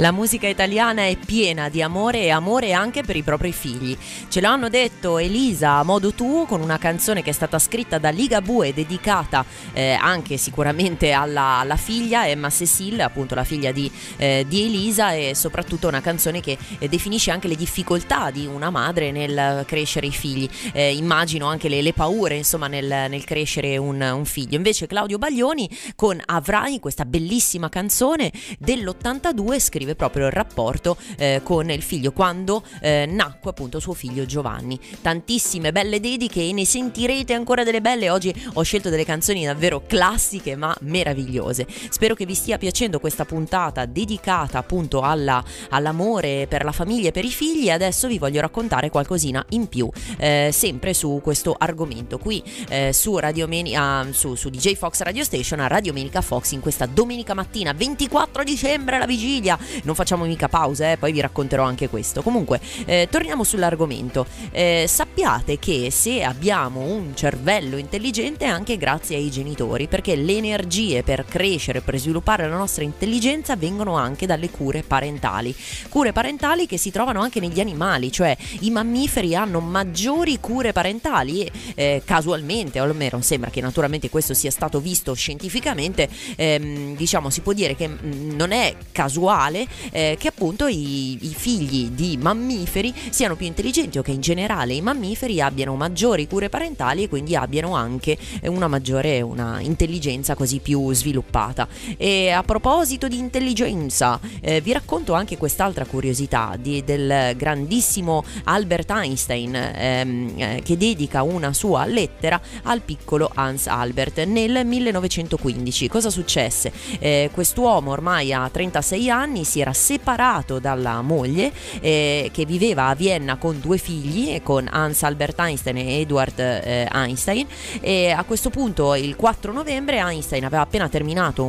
La 0.00 0.12
musica 0.12 0.46
italiana 0.46 1.06
è 1.06 1.16
piena 1.16 1.68
di 1.68 1.82
amore 1.82 2.20
e 2.20 2.30
amore 2.30 2.72
anche 2.72 3.02
per 3.02 3.16
i 3.16 3.24
propri 3.24 3.50
figli. 3.50 3.98
Ce 4.28 4.40
l'hanno 4.40 4.68
detto 4.68 5.18
Elisa 5.18 5.72
a 5.72 5.82
modo 5.82 6.12
tuo 6.12 6.46
con 6.46 6.60
una 6.60 6.78
canzone 6.78 7.20
che 7.20 7.30
è 7.30 7.32
stata 7.32 7.58
scritta 7.58 7.98
da 7.98 8.10
Liga 8.10 8.40
Bue 8.40 8.72
dedicata 8.72 9.44
eh, 9.72 9.98
anche 10.00 10.36
sicuramente 10.36 11.10
alla, 11.10 11.58
alla, 11.58 11.74
figlia 11.74 12.28
Emma 12.28 12.48
Cecil, 12.48 13.00
appunto 13.00 13.34
la 13.34 13.42
figlia 13.42 13.72
di, 13.72 13.90
eh, 14.18 14.44
di, 14.46 14.66
Elisa 14.66 15.14
e 15.14 15.34
soprattutto 15.34 15.88
una 15.88 16.00
canzone 16.00 16.40
che 16.40 16.56
eh, 16.78 16.88
definisce 16.88 17.32
anche 17.32 17.48
le 17.48 17.56
difficoltà 17.56 18.30
di 18.30 18.46
una 18.46 18.70
madre 18.70 19.10
nel 19.10 19.64
crescere 19.66 20.06
i 20.06 20.12
figli. 20.12 20.48
Eh, 20.74 20.94
immagino 20.94 21.46
anche 21.46 21.68
le, 21.68 21.82
le, 21.82 21.92
paure 21.92 22.36
insomma 22.36 22.68
nel, 22.68 22.86
nel 22.86 23.24
crescere 23.24 23.76
un, 23.76 24.00
un, 24.00 24.24
figlio. 24.24 24.54
Invece 24.54 24.86
Claudio 24.86 25.18
Baglioni 25.18 25.68
con 25.96 26.22
Avrai, 26.24 26.78
questa 26.78 27.04
bellissima 27.04 27.68
canzone 27.68 28.30
dell'82 28.60 29.58
scrive 29.58 29.87
descrive 29.88 29.94
proprio 29.94 30.26
il 30.26 30.32
rapporto 30.32 30.96
eh, 31.16 31.40
con 31.42 31.70
il 31.70 31.82
figlio 31.82 32.12
quando 32.12 32.62
eh, 32.80 33.06
nacque 33.08 33.50
appunto 33.50 33.80
suo 33.80 33.94
figlio 33.94 34.26
Giovanni. 34.26 34.78
Tantissime 35.00 35.72
belle 35.72 36.00
dediche 36.00 36.42
e 36.42 36.52
ne 36.52 36.64
sentirete 36.64 37.32
ancora 37.32 37.64
delle 37.64 37.80
belle. 37.80 38.10
Oggi 38.10 38.34
ho 38.54 38.62
scelto 38.62 38.90
delle 38.90 39.04
canzoni 39.04 39.44
davvero 39.44 39.82
classiche 39.86 40.56
ma 40.56 40.74
meravigliose. 40.80 41.66
Spero 41.88 42.14
che 42.14 42.26
vi 42.26 42.34
stia 42.34 42.58
piacendo 42.58 42.98
questa 42.98 43.24
puntata 43.24 43.86
dedicata 43.86 44.58
appunto 44.58 45.00
alla, 45.00 45.42
all'amore 45.70 46.46
per 46.48 46.64
la 46.64 46.72
famiglia 46.72 47.08
e 47.08 47.12
per 47.12 47.24
i 47.24 47.30
figli. 47.30 47.70
Adesso 47.70 48.08
vi 48.08 48.18
voglio 48.18 48.40
raccontare 48.40 48.90
qualcosina 48.90 49.44
in 49.50 49.68
più, 49.68 49.88
eh, 50.18 50.50
sempre 50.52 50.94
su 50.94 51.20
questo 51.22 51.54
argomento 51.56 52.18
qui 52.18 52.42
eh, 52.68 52.92
su 52.92 53.18
Radio 53.18 53.46
Menica, 53.46 54.06
su, 54.10 54.34
su 54.34 54.48
DJ 54.48 54.74
Fox 54.74 55.00
Radio 55.00 55.24
Station 55.24 55.60
a 55.60 55.66
Radio 55.66 55.92
Menica 55.92 56.20
Fox 56.20 56.52
in 56.52 56.60
questa 56.60 56.86
domenica 56.86 57.34
mattina 57.34 57.72
24 57.72 58.42
dicembre 58.42 58.98
la 58.98 59.06
vigilia 59.06 59.58
non 59.84 59.94
facciamo 59.94 60.24
mica 60.24 60.48
pause, 60.48 60.92
eh, 60.92 60.96
poi 60.96 61.12
vi 61.12 61.20
racconterò 61.20 61.64
anche 61.64 61.88
questo. 61.88 62.22
Comunque, 62.22 62.60
eh, 62.84 63.08
torniamo 63.10 63.44
sull'argomento. 63.44 64.26
Eh, 64.50 64.86
sappiate 64.88 65.58
che 65.58 65.90
se 65.90 66.22
abbiamo 66.22 66.80
un 66.80 67.14
cervello 67.14 67.76
intelligente 67.76 68.44
è 68.44 68.48
anche 68.48 68.76
grazie 68.76 69.16
ai 69.16 69.30
genitori, 69.30 69.86
perché 69.86 70.16
le 70.16 70.36
energie 70.36 71.02
per 71.02 71.24
crescere, 71.24 71.80
per 71.80 71.98
sviluppare 71.98 72.48
la 72.48 72.56
nostra 72.56 72.84
intelligenza 72.84 73.56
vengono 73.56 73.96
anche 73.96 74.26
dalle 74.26 74.50
cure 74.50 74.82
parentali. 74.82 75.54
Cure 75.88 76.12
parentali 76.12 76.66
che 76.66 76.76
si 76.76 76.90
trovano 76.90 77.20
anche 77.20 77.40
negli 77.40 77.60
animali, 77.60 78.10
cioè 78.10 78.36
i 78.60 78.70
mammiferi 78.70 79.34
hanno 79.34 79.60
maggiori 79.60 80.38
cure 80.40 80.72
parentali 80.72 81.42
e 81.42 81.50
eh, 81.74 82.02
casualmente, 82.04 82.80
o 82.80 82.84
almeno 82.84 83.20
sembra 83.20 83.50
che 83.50 83.60
naturalmente 83.60 84.10
questo 84.10 84.34
sia 84.34 84.50
stato 84.50 84.80
visto 84.80 85.14
scientificamente, 85.14 86.08
ehm, 86.36 86.96
diciamo 86.96 87.30
si 87.30 87.40
può 87.40 87.52
dire 87.52 87.74
che 87.74 87.88
mm, 87.88 88.36
non 88.36 88.52
è 88.52 88.74
casuale 88.92 89.66
eh, 89.90 90.16
che 90.18 90.28
appunto 90.28 90.66
i, 90.66 91.18
i, 91.20 91.34
figli 91.34 91.90
di 91.90 92.16
mammiferi 92.16 92.92
siano 93.10 93.36
più 93.36 93.46
intelligenti 93.46 93.98
o 93.98 94.02
che 94.02 94.12
in 94.12 94.20
generale 94.20 94.74
i 94.74 94.80
mammiferi 94.80 95.40
abbiano 95.40 95.74
maggiori 95.76 96.26
cure 96.26 96.48
parentali 96.48 97.04
e 97.04 97.08
quindi 97.08 97.36
abbiano 97.36 97.74
anche 97.74 98.16
una 98.42 98.68
maggiore 98.68 99.20
una 99.20 99.60
intelligenza 99.60 100.34
così 100.34 100.58
più 100.60 100.92
sviluppata. 100.92 101.68
E 101.96 102.30
a 102.30 102.42
proposito 102.42 103.08
di 103.08 103.18
intelligenza, 103.18 104.18
eh, 104.40 104.60
vi 104.60 104.72
racconto 104.72 105.14
anche 105.14 105.36
quest'altra 105.36 105.84
curiosità 105.84 106.56
di, 106.58 106.82
del 106.84 107.34
grandissimo 107.36 108.24
Albert 108.44 108.90
Einstein 108.90 109.54
ehm, 109.54 110.34
eh, 110.36 110.62
che 110.64 110.76
dedica 110.76 111.22
una 111.22 111.52
sua 111.52 111.84
lettera 111.86 112.40
al 112.64 112.80
piccolo 112.80 113.30
Hans 113.34 113.66
Albert 113.66 114.24
nel 114.24 114.64
1915. 114.64 115.88
Cosa 115.88 116.10
successe? 116.10 116.72
Eh, 116.98 117.30
quest'uomo 117.32 117.90
ormai 117.90 118.32
ha 118.32 118.48
36 118.48 119.10
anni 119.10 119.44
si 119.44 119.57
era 119.60 119.72
separato 119.72 120.58
dalla 120.58 121.00
moglie 121.02 121.52
eh, 121.80 122.30
che 122.32 122.44
viveva 122.44 122.86
a 122.86 122.94
Vienna 122.94 123.36
con 123.36 123.60
due 123.60 123.78
figli, 123.78 124.40
con 124.42 124.68
Hans 124.70 125.02
Albert 125.02 125.38
Einstein 125.38 125.76
e 125.76 126.00
Edward 126.00 126.38
eh, 126.38 126.88
Einstein 126.92 127.46
e 127.80 128.10
a 128.10 128.24
questo 128.24 128.50
punto 128.50 128.94
il 128.94 129.16
4 129.16 129.52
novembre 129.52 129.98
Einstein 129.98 130.44
aveva 130.44 130.62
appena 130.62 130.88
terminato 130.88 131.44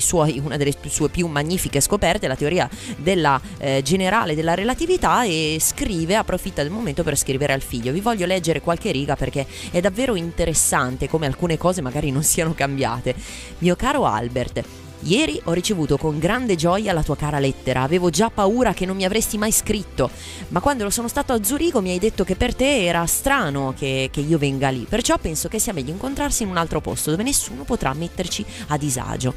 suoi, 0.00 0.40
una 0.42 0.56
delle 0.56 0.74
sue 0.88 1.08
più 1.08 1.26
magnifiche 1.26 1.80
scoperte, 1.80 2.26
la 2.26 2.36
teoria 2.36 2.68
della 2.96 3.40
eh, 3.58 3.80
generale 3.82 4.34
della 4.34 4.54
relatività 4.54 5.24
e 5.24 5.58
scrive, 5.60 6.16
approfitta 6.16 6.62
del 6.62 6.70
momento 6.70 7.02
per 7.02 7.16
scrivere 7.16 7.52
al 7.52 7.62
figlio. 7.62 7.92
Vi 7.92 8.00
voglio 8.00 8.26
leggere 8.26 8.60
qualche 8.60 8.90
riga 8.90 9.16
perché 9.16 9.46
è 9.70 9.80
davvero 9.80 10.14
interessante 10.14 11.08
come 11.08 11.26
alcune 11.26 11.56
cose 11.58 11.80
magari 11.80 12.10
non 12.10 12.22
siano 12.22 12.54
cambiate. 12.54 13.14
Mio 13.58 13.76
caro 13.76 14.04
Albert, 14.04 14.64
Ieri 15.02 15.40
ho 15.44 15.52
ricevuto 15.52 15.96
con 15.96 16.18
grande 16.18 16.56
gioia 16.56 16.92
la 16.92 17.02
tua 17.02 17.16
cara 17.16 17.38
lettera, 17.38 17.80
avevo 17.80 18.10
già 18.10 18.28
paura 18.28 18.74
che 18.74 18.84
non 18.84 18.96
mi 18.96 19.06
avresti 19.06 19.38
mai 19.38 19.50
scritto, 19.50 20.10
ma 20.48 20.60
quando 20.60 20.90
sono 20.90 21.08
stato 21.08 21.32
a 21.32 21.42
Zurigo 21.42 21.80
mi 21.80 21.90
hai 21.90 21.98
detto 21.98 22.22
che 22.22 22.36
per 22.36 22.54
te 22.54 22.84
era 22.84 23.06
strano 23.06 23.72
che, 23.74 24.10
che, 24.12 24.20
io 24.20 24.36
venga 24.36 24.68
lì, 24.68 24.84
perciò 24.86 25.16
penso 25.16 25.48
che 25.48 25.58
sia 25.58 25.72
meglio 25.72 25.90
incontrarsi 25.90 26.42
in 26.42 26.50
un 26.50 26.58
altro 26.58 26.82
posto 26.82 27.10
dove 27.10 27.22
nessuno 27.22 27.64
potrà 27.64 27.94
metterci 27.94 28.44
a 28.68 28.76
disagio. 28.76 29.32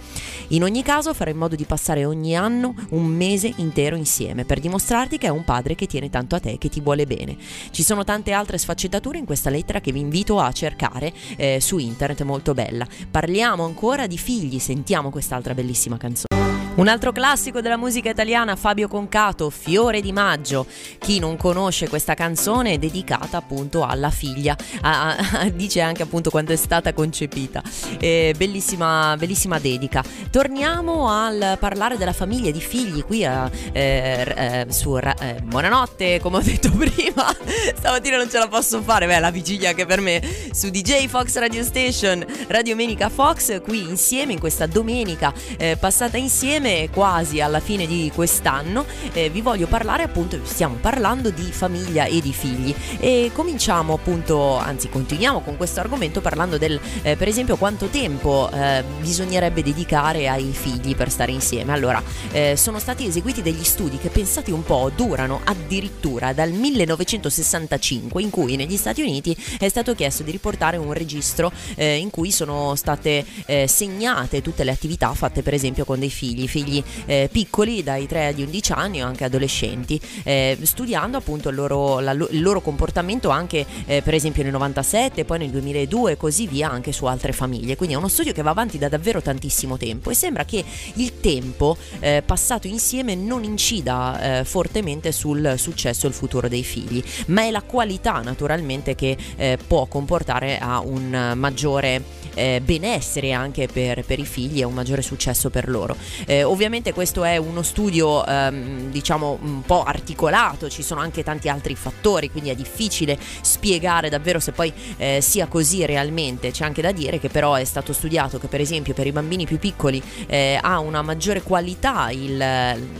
In 0.49 0.63
ogni 0.63 0.83
caso 0.83 1.13
farò 1.13 1.31
in 1.31 1.37
modo 1.37 1.55
di 1.55 1.63
passare 1.63 2.03
ogni 2.03 2.35
anno 2.35 2.75
un 2.89 3.05
mese 3.05 3.53
intero 3.55 3.95
insieme 3.95 4.43
per 4.43 4.59
dimostrarti 4.59 5.17
che 5.17 5.27
è 5.27 5.31
un 5.31 5.45
padre 5.45 5.75
che 5.75 5.87
tiene 5.87 6.09
tanto 6.09 6.35
a 6.35 6.41
te 6.41 6.57
che 6.57 6.67
ti 6.67 6.81
vuole 6.81 7.05
bene. 7.05 7.37
Ci 7.71 7.83
sono 7.83 8.03
tante 8.03 8.33
altre 8.33 8.57
sfaccettature 8.57 9.17
in 9.17 9.25
questa 9.25 9.49
lettera 9.49 9.79
che 9.79 9.93
vi 9.93 10.01
invito 10.01 10.39
a 10.39 10.51
cercare 10.51 11.13
eh, 11.37 11.61
su 11.61 11.77
internet, 11.77 12.21
molto 12.23 12.53
bella. 12.53 12.85
Parliamo 13.09 13.63
ancora 13.63 14.07
di 14.07 14.17
figli, 14.17 14.59
sentiamo 14.59 15.09
quest'altra 15.09 15.52
bellissima 15.53 15.97
canzone. 15.97 16.32
Un 16.75 16.87
altro 16.87 17.11
classico 17.11 17.61
della 17.61 17.77
musica 17.77 18.09
italiana, 18.09 18.55
Fabio 18.55 18.87
Concato, 18.87 19.51
Fiore 19.51 20.01
di 20.01 20.11
Maggio. 20.11 20.65
Chi 20.97 21.19
non 21.19 21.37
conosce 21.37 21.87
questa 21.87 22.15
canzone 22.15 22.73
è 22.73 22.77
dedicata 22.79 23.37
appunto 23.37 23.85
alla 23.85 24.09
figlia, 24.09 24.57
a, 24.81 25.15
a, 25.15 25.49
dice 25.53 25.81
anche 25.81 26.01
appunto 26.01 26.31
quando 26.31 26.51
è 26.51 26.55
stata 26.55 26.91
concepita. 26.91 27.61
Eh, 27.99 28.33
bellissima, 28.35 29.15
bellissima 29.17 29.59
dedica. 29.59 30.03
Torniamo 30.31 31.11
al 31.11 31.57
parlare 31.59 31.95
della 31.95 32.11
famiglia, 32.11 32.49
di 32.49 32.59
figli 32.59 33.03
qui 33.03 33.23
a, 33.23 33.47
eh, 33.71 34.33
eh, 34.35 34.65
su 34.69 34.97
eh, 34.97 35.41
Buonanotte, 35.43 36.19
come 36.21 36.37
ho 36.37 36.41
detto 36.41 36.71
prima. 36.73 37.31
Stamattina 37.77 38.17
non 38.17 38.31
ce 38.31 38.39
la 38.39 38.47
posso 38.47 38.81
fare, 38.81 39.05
beh, 39.05 39.19
la 39.19 39.29
vigilia 39.29 39.69
anche 39.69 39.85
per 39.85 40.01
me 40.01 40.19
su 40.51 40.69
DJ 40.69 41.05
Fox 41.05 41.37
Radio 41.37 41.63
Station, 41.63 42.25
Radio 42.47 42.75
Menica 42.75 43.09
Fox, 43.09 43.61
qui 43.61 43.81
insieme 43.81 44.33
in 44.33 44.39
questa 44.39 44.65
domenica 44.65 45.31
eh, 45.57 45.77
passata 45.77 46.17
insieme 46.17 46.61
insieme 46.63 46.89
quasi 46.89 47.41
alla 47.41 47.59
fine 47.59 47.85
di 47.85 48.09
quest'anno 48.13 48.85
eh, 49.11 49.29
vi 49.29 49.41
voglio 49.41 49.67
parlare 49.67 50.03
appunto, 50.03 50.39
stiamo 50.43 50.75
parlando 50.79 51.29
di 51.29 51.43
famiglia 51.43 52.05
e 52.05 52.21
di 52.21 52.31
figli 52.31 52.73
e 52.99 53.31
cominciamo 53.33 53.93
appunto, 53.93 54.57
anzi 54.57 54.87
continuiamo 54.89 55.41
con 55.41 55.57
questo 55.57 55.81
argomento 55.81 56.21
parlando 56.21 56.57
del 56.57 56.79
eh, 57.01 57.17
per 57.17 57.27
esempio 57.27 57.57
quanto 57.57 57.87
tempo 57.87 58.49
eh, 58.53 58.83
bisognerebbe 59.01 59.61
dedicare 59.61 60.29
ai 60.29 60.51
figli 60.53 60.95
per 60.95 61.09
stare 61.09 61.31
insieme. 61.31 61.73
Allora, 61.73 62.01
eh, 62.31 62.55
sono 62.55 62.79
stati 62.79 63.05
eseguiti 63.05 63.41
degli 63.41 63.63
studi 63.63 63.97
che 63.97 64.09
pensate 64.09 64.51
un 64.51 64.63
po' 64.63 64.89
durano 64.95 65.41
addirittura 65.43 66.31
dal 66.33 66.51
1965 66.51 68.21
in 68.21 68.29
cui 68.29 68.55
negli 68.55 68.77
Stati 68.77 69.01
Uniti 69.01 69.35
è 69.59 69.67
stato 69.67 69.93
chiesto 69.93 70.23
di 70.23 70.31
riportare 70.31 70.77
un 70.77 70.93
registro 70.93 71.51
eh, 71.75 71.97
in 71.97 72.09
cui 72.09 72.31
sono 72.31 72.75
state 72.75 73.25
eh, 73.45 73.67
segnate 73.67 74.41
tutte 74.41 74.63
le 74.63 74.71
attività 74.71 75.13
fatte 75.13 75.41
per 75.41 75.53
esempio 75.53 75.83
con 75.83 75.99
dei 75.99 76.09
figli, 76.09 76.47
figli 76.53 76.83
eh, 77.05 77.29
piccoli 77.31 77.81
dai 77.81 78.05
3 78.05 78.27
agli 78.27 78.43
11 78.43 78.71
anni 78.73 79.01
o 79.01 79.07
anche 79.07 79.23
adolescenti, 79.23 79.99
eh, 80.21 80.55
studiando 80.61 81.17
appunto 81.17 81.49
il 81.49 81.55
loro, 81.55 81.99
la, 81.99 82.11
il 82.11 82.41
loro 82.41 82.61
comportamento 82.61 83.29
anche 83.29 83.65
eh, 83.87 84.03
per 84.03 84.13
esempio 84.13 84.43
nel 84.43 84.51
97, 84.51 85.25
poi 85.25 85.39
nel 85.39 85.49
2002 85.49 86.11
e 86.11 86.17
così 86.17 86.45
via 86.45 86.69
anche 86.69 86.91
su 86.91 87.05
altre 87.05 87.31
famiglie. 87.31 87.75
Quindi 87.75 87.95
è 87.95 87.97
uno 87.97 88.07
studio 88.07 88.33
che 88.33 88.43
va 88.43 88.51
avanti 88.51 88.77
da 88.77 88.87
davvero 88.87 89.19
tantissimo 89.19 89.77
tempo 89.77 90.11
e 90.11 90.13
sembra 90.13 90.45
che 90.45 90.63
il 90.95 91.19
tempo 91.19 91.75
eh, 91.99 92.21
passato 92.23 92.67
insieme 92.67 93.15
non 93.15 93.43
incida 93.43 94.39
eh, 94.39 94.43
fortemente 94.43 95.11
sul 95.11 95.55
successo 95.57 96.05
e 96.05 96.09
il 96.09 96.15
futuro 96.15 96.47
dei 96.47 96.63
figli, 96.63 97.03
ma 97.27 97.41
è 97.41 97.49
la 97.49 97.63
qualità 97.63 98.21
naturalmente 98.21 98.93
che 98.93 99.17
eh, 99.37 99.57
può 99.65 99.87
comportare 99.87 100.59
a 100.59 100.81
un 100.81 101.33
maggiore 101.35 102.21
benessere 102.33 103.31
anche 103.31 103.67
per, 103.67 104.03
per, 104.03 104.17
i 104.17 104.25
figli 104.25 104.59
e 104.59 104.63
un 104.63 104.73
maggiore 104.73 105.03
successo 105.03 105.51
per 105.51 105.69
loro. 105.69 105.95
Eh, 106.25 106.42
ovviamente 106.43 106.93
questo 106.93 107.23
è 107.23 107.37
uno 107.37 107.61
studio 107.61 108.25
ehm, 108.25 108.89
diciamo 108.89 109.39
un 109.41 109.61
po' 109.61 109.83
articolato, 109.83 110.69
ci 110.69 110.83
sono 110.83 111.01
anche 111.01 111.23
tanti 111.23 111.49
altri 111.49 111.75
fattori, 111.75 112.29
quindi 112.29 112.49
è 112.49 112.55
difficile 112.55 113.17
spiegare 113.41 114.09
davvero 114.09 114.39
se 114.39 114.51
poi 114.51 114.71
eh, 114.97 115.19
sia 115.21 115.47
così 115.47 115.85
realmente. 115.85 116.51
C'è 116.51 116.63
anche 116.63 116.81
da 116.81 116.91
dire 116.91 117.19
che 117.19 117.29
però 117.29 117.55
è 117.55 117.63
stato 117.63 117.93
studiato 117.93 118.39
che 118.39 118.47
per 118.47 118.61
esempio 118.61 118.93
per 118.93 119.07
i 119.07 119.11
bambini 119.11 119.45
più 119.45 119.59
piccoli 119.59 120.01
eh, 120.27 120.59
ha 120.61 120.79
una 120.79 121.01
maggiore 121.01 121.41
qualità 121.41 122.09
il, 122.11 122.31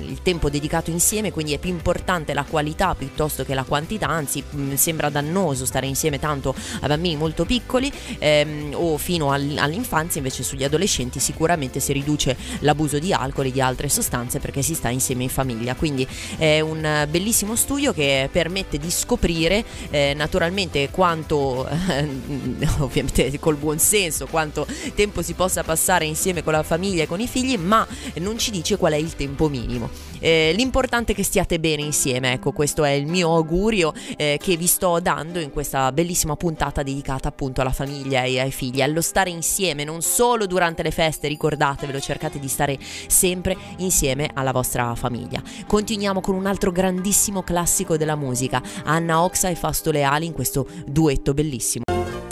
il, 0.07 0.21
tempo 0.21 0.50
dedicato 0.50 0.89
insieme, 0.89 1.31
quindi 1.31 1.53
è 1.53 1.57
più 1.57 1.69
importante 1.69 2.33
la 2.33 2.43
qualità 2.43 2.95
piuttosto 2.95 3.43
che 3.43 3.53
la 3.53 3.63
quantità, 3.63 4.07
anzi 4.07 4.43
mh, 4.47 4.75
sembra 4.75 5.09
dannoso 5.09 5.65
stare 5.65 5.88
insieme 5.88 6.19
tanto 6.19 6.55
a 6.81 6.88
bambini 6.88 7.15
molto 7.15 7.45
piccoli 7.45 7.91
ehm, 8.19 8.73
o 8.73 8.97
fino 8.97 9.31
all'infanzia, 9.31 10.19
invece 10.19 10.43
sugli 10.43 10.63
adolescenti 10.63 11.19
sicuramente 11.19 11.79
si 11.79 11.93
riduce 11.93 12.38
l'abuso 12.59 13.00
di 13.00 13.12
alcol 13.13 13.32
e 13.41 13.51
di 13.51 13.61
altre 13.61 13.89
sostanze 13.89 14.39
perché 14.39 14.61
si 14.61 14.75
sta 14.75 14.89
insieme 14.89 15.23
in 15.23 15.29
famiglia. 15.29 15.75
Quindi 15.75 16.07
è 16.37 16.59
un 16.59 17.07
bellissimo 17.09 17.55
studio 17.55 17.93
che 17.93 18.29
permette 18.31 18.77
di 18.77 18.91
scoprire 18.91 19.63
eh, 19.89 20.13
naturalmente 20.15 20.89
quanto, 20.89 21.67
eh, 21.67 22.07
ovviamente 22.79 23.39
col 23.39 23.55
buon 23.55 23.79
senso, 23.79 24.27
quanto 24.27 24.67
tempo 24.95 25.21
si 25.21 25.33
possa 25.33 25.63
passare 25.63 26.05
insieme 26.05 26.43
con 26.43 26.53
la 26.53 26.63
famiglia 26.63 27.03
e 27.03 27.07
con 27.07 27.19
i 27.19 27.27
figli, 27.27 27.57
ma 27.57 27.85
non 28.15 28.37
ci 28.37 28.51
dice 28.51 28.77
qual 28.77 28.93
è 28.93 28.97
il 28.97 29.15
tempo 29.15 29.49
minimo. 29.49 29.89
Eh, 30.23 30.53
l'importante 30.55 31.11
è 31.11 31.15
che 31.15 31.23
stiate 31.23 31.59
bene 31.59 31.81
insieme, 31.81 32.31
ecco 32.31 32.53
questo 32.53 32.85
è 32.85 32.91
il 32.91 33.07
mio 33.07 33.35
augurio 33.35 33.93
eh, 34.15 34.39
che 34.41 34.55
vi 34.55 34.67
sto 34.67 35.01
dando 35.01 35.39
in 35.39 35.51
questa 35.51 35.91
bellissima 35.91 36.37
puntata 36.37 36.81
dedicata 36.81 37.27
appunto 37.27 37.59
alla 37.59 37.73
famiglia 37.73 38.23
e 38.23 38.39
ai 38.39 38.51
figli, 38.51 38.81
allo 38.81 39.01
stare 39.01 39.29
insieme, 39.31 39.83
non 39.83 40.01
solo 40.01 40.47
durante 40.47 40.81
le 40.81 40.91
feste, 40.91 41.27
ricordatevelo, 41.27 41.99
cercate 41.99 42.39
di 42.39 42.47
stare 42.47 42.79
sempre 42.79 43.57
insieme 43.79 44.29
alla 44.33 44.53
vostra 44.53 44.95
famiglia. 44.95 45.43
Continuiamo 45.67 46.21
con 46.21 46.35
un 46.35 46.45
altro 46.45 46.71
grandissimo 46.71 47.43
classico 47.43 47.97
della 47.97 48.15
musica, 48.15 48.61
Anna 48.85 49.21
Oxa 49.21 49.49
e 49.49 49.55
Fausto 49.55 49.91
Leali 49.91 50.25
in 50.25 50.31
questo 50.31 50.65
duetto 50.85 51.33
bellissimo. 51.33 51.82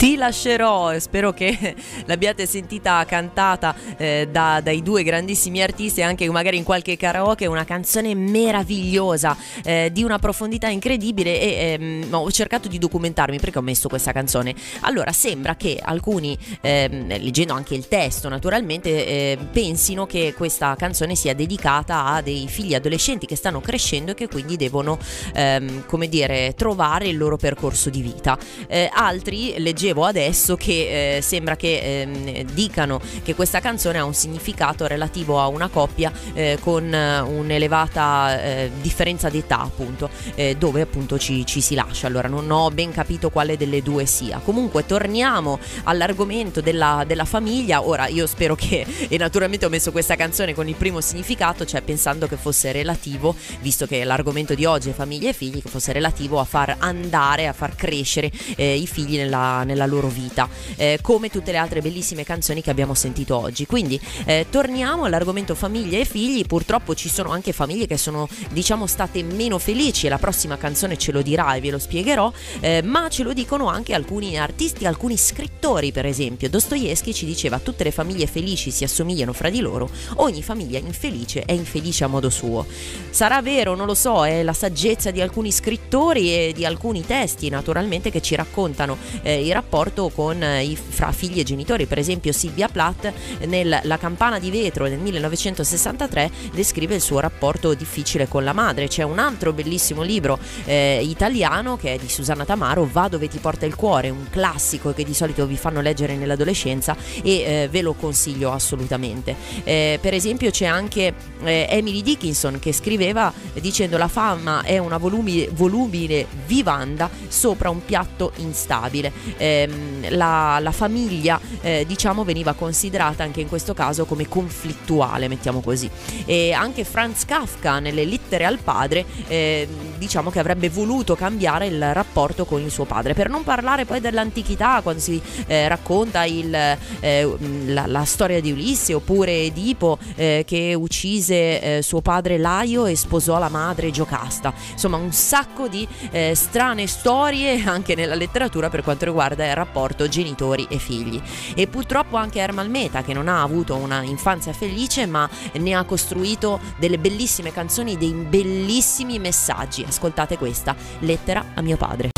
Ti 0.02 0.16
lascerò, 0.16 0.98
spero 0.98 1.32
che 1.32 1.76
l'abbiate 2.06 2.44
sentita 2.44 3.04
cantata 3.04 3.72
eh, 3.96 4.26
da, 4.28 4.60
dai 4.60 4.82
due 4.82 5.04
grandissimi 5.04 5.62
artisti, 5.62 6.02
anche 6.02 6.28
magari 6.28 6.56
in 6.56 6.64
qualche 6.64 6.96
karaoke, 6.96 7.46
una 7.46 7.62
canzone 7.62 8.12
meravigliosa, 8.16 9.36
eh, 9.62 9.90
di 9.92 10.02
una 10.02 10.18
profondità 10.18 10.66
incredibile 10.66 11.40
e 11.40 11.78
ehm, 11.80 12.14
ho 12.14 12.28
cercato 12.32 12.66
di 12.66 12.78
documentarmi 12.78 13.38
perché 13.38 13.58
ho 13.58 13.62
messo 13.62 13.88
questa 13.88 14.10
canzone. 14.10 14.56
Allora, 14.80 15.12
sembra 15.12 15.54
che 15.54 15.78
alcuni, 15.80 16.36
ehm, 16.60 17.06
leggendo 17.06 17.52
anche 17.52 17.76
il 17.76 17.86
testo 17.86 18.28
naturalmente, 18.28 19.06
eh, 19.06 19.38
pensino 19.52 20.04
che 20.04 20.34
questa 20.36 20.74
canzone 20.74 21.14
sia 21.14 21.32
dedicata 21.32 22.06
a 22.06 22.22
dei 22.22 22.48
figli 22.48 22.74
adolescenti 22.74 23.24
che 23.24 23.36
stanno 23.36 23.60
crescendo 23.60 24.10
e 24.10 24.14
che 24.14 24.26
quindi 24.26 24.56
devono, 24.56 24.98
ehm, 25.32 25.86
come 25.86 26.08
dire, 26.08 26.54
trovare 26.56 27.06
il 27.06 27.16
loro 27.16 27.36
percorso 27.36 27.88
di 27.88 28.02
vita. 28.02 28.36
Eh, 28.66 28.90
altri, 28.92 29.54
leggevo 29.58 29.90
leggevo 29.92 30.04
adesso 30.04 30.56
che 30.56 31.16
eh, 31.16 31.22
sembra 31.22 31.56
che 31.56 32.02
eh, 32.02 32.46
dicano 32.52 33.00
che 33.22 33.34
questa 33.34 33.60
canzone 33.60 33.98
ha 33.98 34.04
un 34.04 34.14
significato 34.14 34.86
relativo 34.86 35.40
a 35.40 35.46
una 35.48 35.68
coppia 35.68 36.10
eh, 36.32 36.58
con 36.60 36.92
eh, 36.92 37.20
un'elevata 37.20 38.42
eh, 38.42 38.70
differenza 38.80 39.28
d'età, 39.28 39.60
appunto, 39.60 40.08
eh, 40.34 40.56
dove 40.56 40.80
appunto 40.80 41.18
ci, 41.18 41.44
ci, 41.44 41.60
si 41.60 41.74
lascia. 41.74 42.06
Allora 42.06 42.28
non 42.28 42.50
ho 42.50 42.70
ben 42.70 42.90
capito 42.90 43.30
quale 43.30 43.56
delle 43.56 43.82
due 43.82 44.06
sia. 44.06 44.40
Comunque 44.42 44.86
torniamo 44.86 45.58
all'argomento 45.84 46.60
della, 46.60 47.04
della 47.06 47.24
famiglia. 47.24 47.86
Ora 47.86 48.06
io 48.06 48.26
spero 48.26 48.54
che, 48.54 48.86
e 49.08 49.16
naturalmente 49.18 49.66
ho 49.66 49.68
messo 49.68 49.92
questa 49.92 50.16
canzone 50.16 50.54
con 50.54 50.68
il 50.68 50.74
primo 50.74 51.00
significato, 51.00 51.64
cioè 51.66 51.82
pensando 51.82 52.26
che 52.26 52.36
fosse 52.36 52.72
relativo, 52.72 53.34
visto 53.60 53.86
che 53.86 54.04
l'argomento 54.04 54.54
di 54.54 54.64
oggi 54.64 54.90
è 54.90 54.92
famiglia 54.92 55.28
e 55.28 55.32
figli, 55.32 55.60
che 55.62 55.68
fosse 55.68 55.92
relativo 55.92 56.40
a 56.40 56.44
far 56.44 56.76
andare, 56.78 57.46
a 57.46 57.52
far 57.52 57.74
crescere 57.76 58.30
i 58.56 58.86
figli 58.86 59.16
nella, 59.16 59.64
nella 59.64 59.81
nella 59.82 59.86
loro 59.86 60.08
vita, 60.08 60.48
eh, 60.76 60.98
come 61.02 61.28
tutte 61.28 61.52
le 61.52 61.58
altre 61.58 61.80
bellissime 61.80 62.24
canzoni 62.24 62.62
che 62.62 62.70
abbiamo 62.70 62.94
sentito 62.94 63.36
oggi. 63.36 63.66
Quindi 63.66 64.00
eh, 64.24 64.46
torniamo 64.48 65.04
all'argomento 65.04 65.54
famiglia 65.54 65.98
e 65.98 66.04
figli, 66.04 66.44
purtroppo 66.46 66.94
ci 66.94 67.08
sono 67.08 67.30
anche 67.30 67.52
famiglie 67.52 67.86
che 67.86 67.96
sono 67.96 68.28
diciamo 68.50 68.86
state 68.86 69.22
meno 69.22 69.58
felici 69.58 70.06
e 70.06 70.08
la 70.08 70.18
prossima 70.18 70.56
canzone 70.56 70.96
ce 70.96 71.12
lo 71.12 71.22
dirà 71.22 71.54
e 71.54 71.60
ve 71.60 71.70
lo 71.70 71.78
spiegherò, 71.78 72.32
eh, 72.60 72.82
ma 72.82 73.08
ce 73.08 73.22
lo 73.22 73.32
dicono 73.32 73.68
anche 73.68 73.94
alcuni 73.94 74.38
artisti, 74.38 74.86
alcuni 74.86 75.16
scrittori 75.16 75.92
per 75.92 76.06
esempio. 76.06 76.48
Dostoevsky 76.48 77.12
ci 77.12 77.26
diceva 77.26 77.58
tutte 77.58 77.84
le 77.84 77.90
famiglie 77.90 78.26
felici 78.26 78.70
si 78.70 78.84
assomigliano 78.84 79.32
fra 79.32 79.50
di 79.50 79.60
loro, 79.60 79.90
ogni 80.16 80.42
famiglia 80.42 80.78
infelice 80.78 81.42
è 81.44 81.52
infelice 81.52 82.04
a 82.04 82.06
modo 82.06 82.30
suo. 82.30 82.66
Sarà 83.10 83.42
vero, 83.42 83.74
non 83.74 83.86
lo 83.86 83.94
so, 83.94 84.24
è 84.24 84.42
la 84.42 84.52
saggezza 84.52 85.10
di 85.10 85.20
alcuni 85.20 85.50
scrittori 85.50 86.32
e 86.32 86.52
di 86.54 86.64
alcuni 86.64 87.04
testi 87.04 87.48
naturalmente 87.48 88.10
che 88.10 88.20
ci 88.20 88.34
raccontano 88.34 88.96
eh, 89.22 89.42
i 89.42 89.52
rapporti 89.52 89.61
rapporto 89.62 90.10
con 90.12 90.42
eh, 90.42 90.64
i, 90.64 90.76
fra 90.76 91.12
figli 91.12 91.38
e 91.38 91.44
genitori. 91.44 91.86
Per 91.86 91.98
esempio 91.98 92.32
Silvia 92.32 92.68
Plath 92.68 93.12
nel 93.46 93.80
La 93.84 93.96
campana 93.96 94.38
di 94.38 94.50
vetro 94.50 94.88
del 94.88 94.98
1963 94.98 96.30
descrive 96.52 96.96
il 96.96 97.00
suo 97.00 97.20
rapporto 97.20 97.72
difficile 97.74 98.26
con 98.26 98.42
la 98.44 98.52
madre. 98.52 98.88
C'è 98.88 99.04
un 99.04 99.18
altro 99.18 99.52
bellissimo 99.52 100.02
libro 100.02 100.38
eh, 100.64 101.00
italiano 101.02 101.76
che 101.76 101.94
è 101.94 101.98
di 101.98 102.08
Susanna 102.08 102.44
Tamaro, 102.44 102.88
Va 102.92 103.08
dove 103.08 103.28
ti 103.28 103.38
porta 103.38 103.64
il 103.64 103.76
cuore, 103.76 104.10
un 104.10 104.28
classico 104.28 104.92
che 104.92 105.04
di 105.04 105.14
solito 105.14 105.46
vi 105.46 105.56
fanno 105.56 105.80
leggere 105.80 106.16
nell'adolescenza 106.16 106.96
e 107.22 107.30
eh, 107.30 107.68
ve 107.70 107.82
lo 107.82 107.92
consiglio 107.94 108.50
assolutamente. 108.50 109.34
Eh, 109.62 109.98
per 110.02 110.12
esempio 110.12 110.50
c'è 110.50 110.66
anche 110.66 111.14
eh, 111.44 111.66
Emily 111.70 112.02
Dickinson 112.02 112.58
che 112.58 112.72
scriveva 112.72 113.32
dicendo 113.60 113.96
la 113.96 114.08
fama 114.08 114.62
è 114.62 114.78
una 114.78 114.98
volubile 114.98 116.26
vivanda 116.46 117.08
sopra 117.28 117.70
un 117.70 117.84
piatto 117.84 118.32
instabile. 118.36 119.12
Eh, 119.52 119.62
ehm, 119.62 119.90
la, 120.16 120.58
la, 120.60 120.72
famiglia 120.72 121.40
eh, 121.60 121.84
diciamo 121.86 122.24
veniva 122.24 122.54
considerata 122.54 123.22
anche 123.22 123.40
in 123.40 123.48
questo 123.48 123.74
caso 123.74 124.04
come 124.04 124.28
conflittuale, 124.28 125.28
mettiamo 125.28 125.60
così. 125.60 125.88
E 126.24 126.52
anche 126.52 126.84
Franz 126.84 127.24
Kafka 127.24 127.78
nelle 127.78 128.04
lettere 128.04 128.44
al 128.44 128.58
padre 128.58 129.04
eh, 129.28 129.68
diciamo 129.96 130.30
che 130.30 130.40
avrebbe 130.40 130.68
voluto 130.68 131.14
cambiare 131.14 131.66
il 131.66 131.92
rapporto 131.92 132.44
con 132.44 132.60
il 132.60 132.70
suo 132.70 132.84
padre, 132.84 133.14
per 133.14 133.28
non 133.28 133.44
parlare 133.44 133.84
poi 133.84 134.00
dell'antichità 134.00 134.80
quando 134.82 135.00
si 135.00 135.20
eh, 135.46 135.68
racconta 135.68 136.24
il, 136.24 136.54
eh, 136.54 137.36
la, 137.66 137.86
la, 137.86 138.04
storia 138.04 138.40
di 138.40 138.50
Ulisse 138.50 138.94
oppure 138.94 139.42
Edipo 139.42 139.98
eh, 140.16 140.42
che 140.46 140.74
uccise 140.74 141.78
eh, 141.78 141.82
suo 141.82 142.00
padre 142.00 142.38
Laio 142.38 142.86
e 142.86 142.96
sposò 142.96 143.38
la 143.38 143.48
madre 143.48 143.90
Giocasta. 143.90 144.52
Insomma 144.72 144.96
un 144.96 145.12
sacco 145.12 145.68
di 145.68 145.86
strane 146.32 146.86
storie 146.86 147.62
anche 147.64 147.94
nella 147.94 148.14
letteratura 148.14 148.68
per 148.68 148.82
quanto 148.82 149.04
riguarda 149.04 149.41
rapporto 149.54 150.08
genitori 150.08 150.66
e 150.68 150.78
figli. 150.78 151.20
E 151.54 151.66
purtroppo 151.66 152.16
anche 152.16 152.40
Ermal 152.40 152.70
Meta, 152.70 153.02
che 153.02 153.12
non 153.12 153.28
ha 153.28 153.42
avuto 153.42 153.76
una 153.76 154.02
infanzia 154.02 154.52
felice, 154.52 155.06
ma 155.06 155.28
ne 155.54 155.74
ha 155.74 155.84
costruito 155.84 156.60
delle 156.78 156.98
bellissime 156.98 157.52
canzoni, 157.52 157.98
dei 157.98 158.12
bellissimi 158.12 159.18
messaggi. 159.18 159.84
Ascoltate 159.86 160.38
questa, 160.38 160.74
lettera 161.00 161.44
a 161.54 161.62
mio 161.62 161.76
padre. 161.76 162.11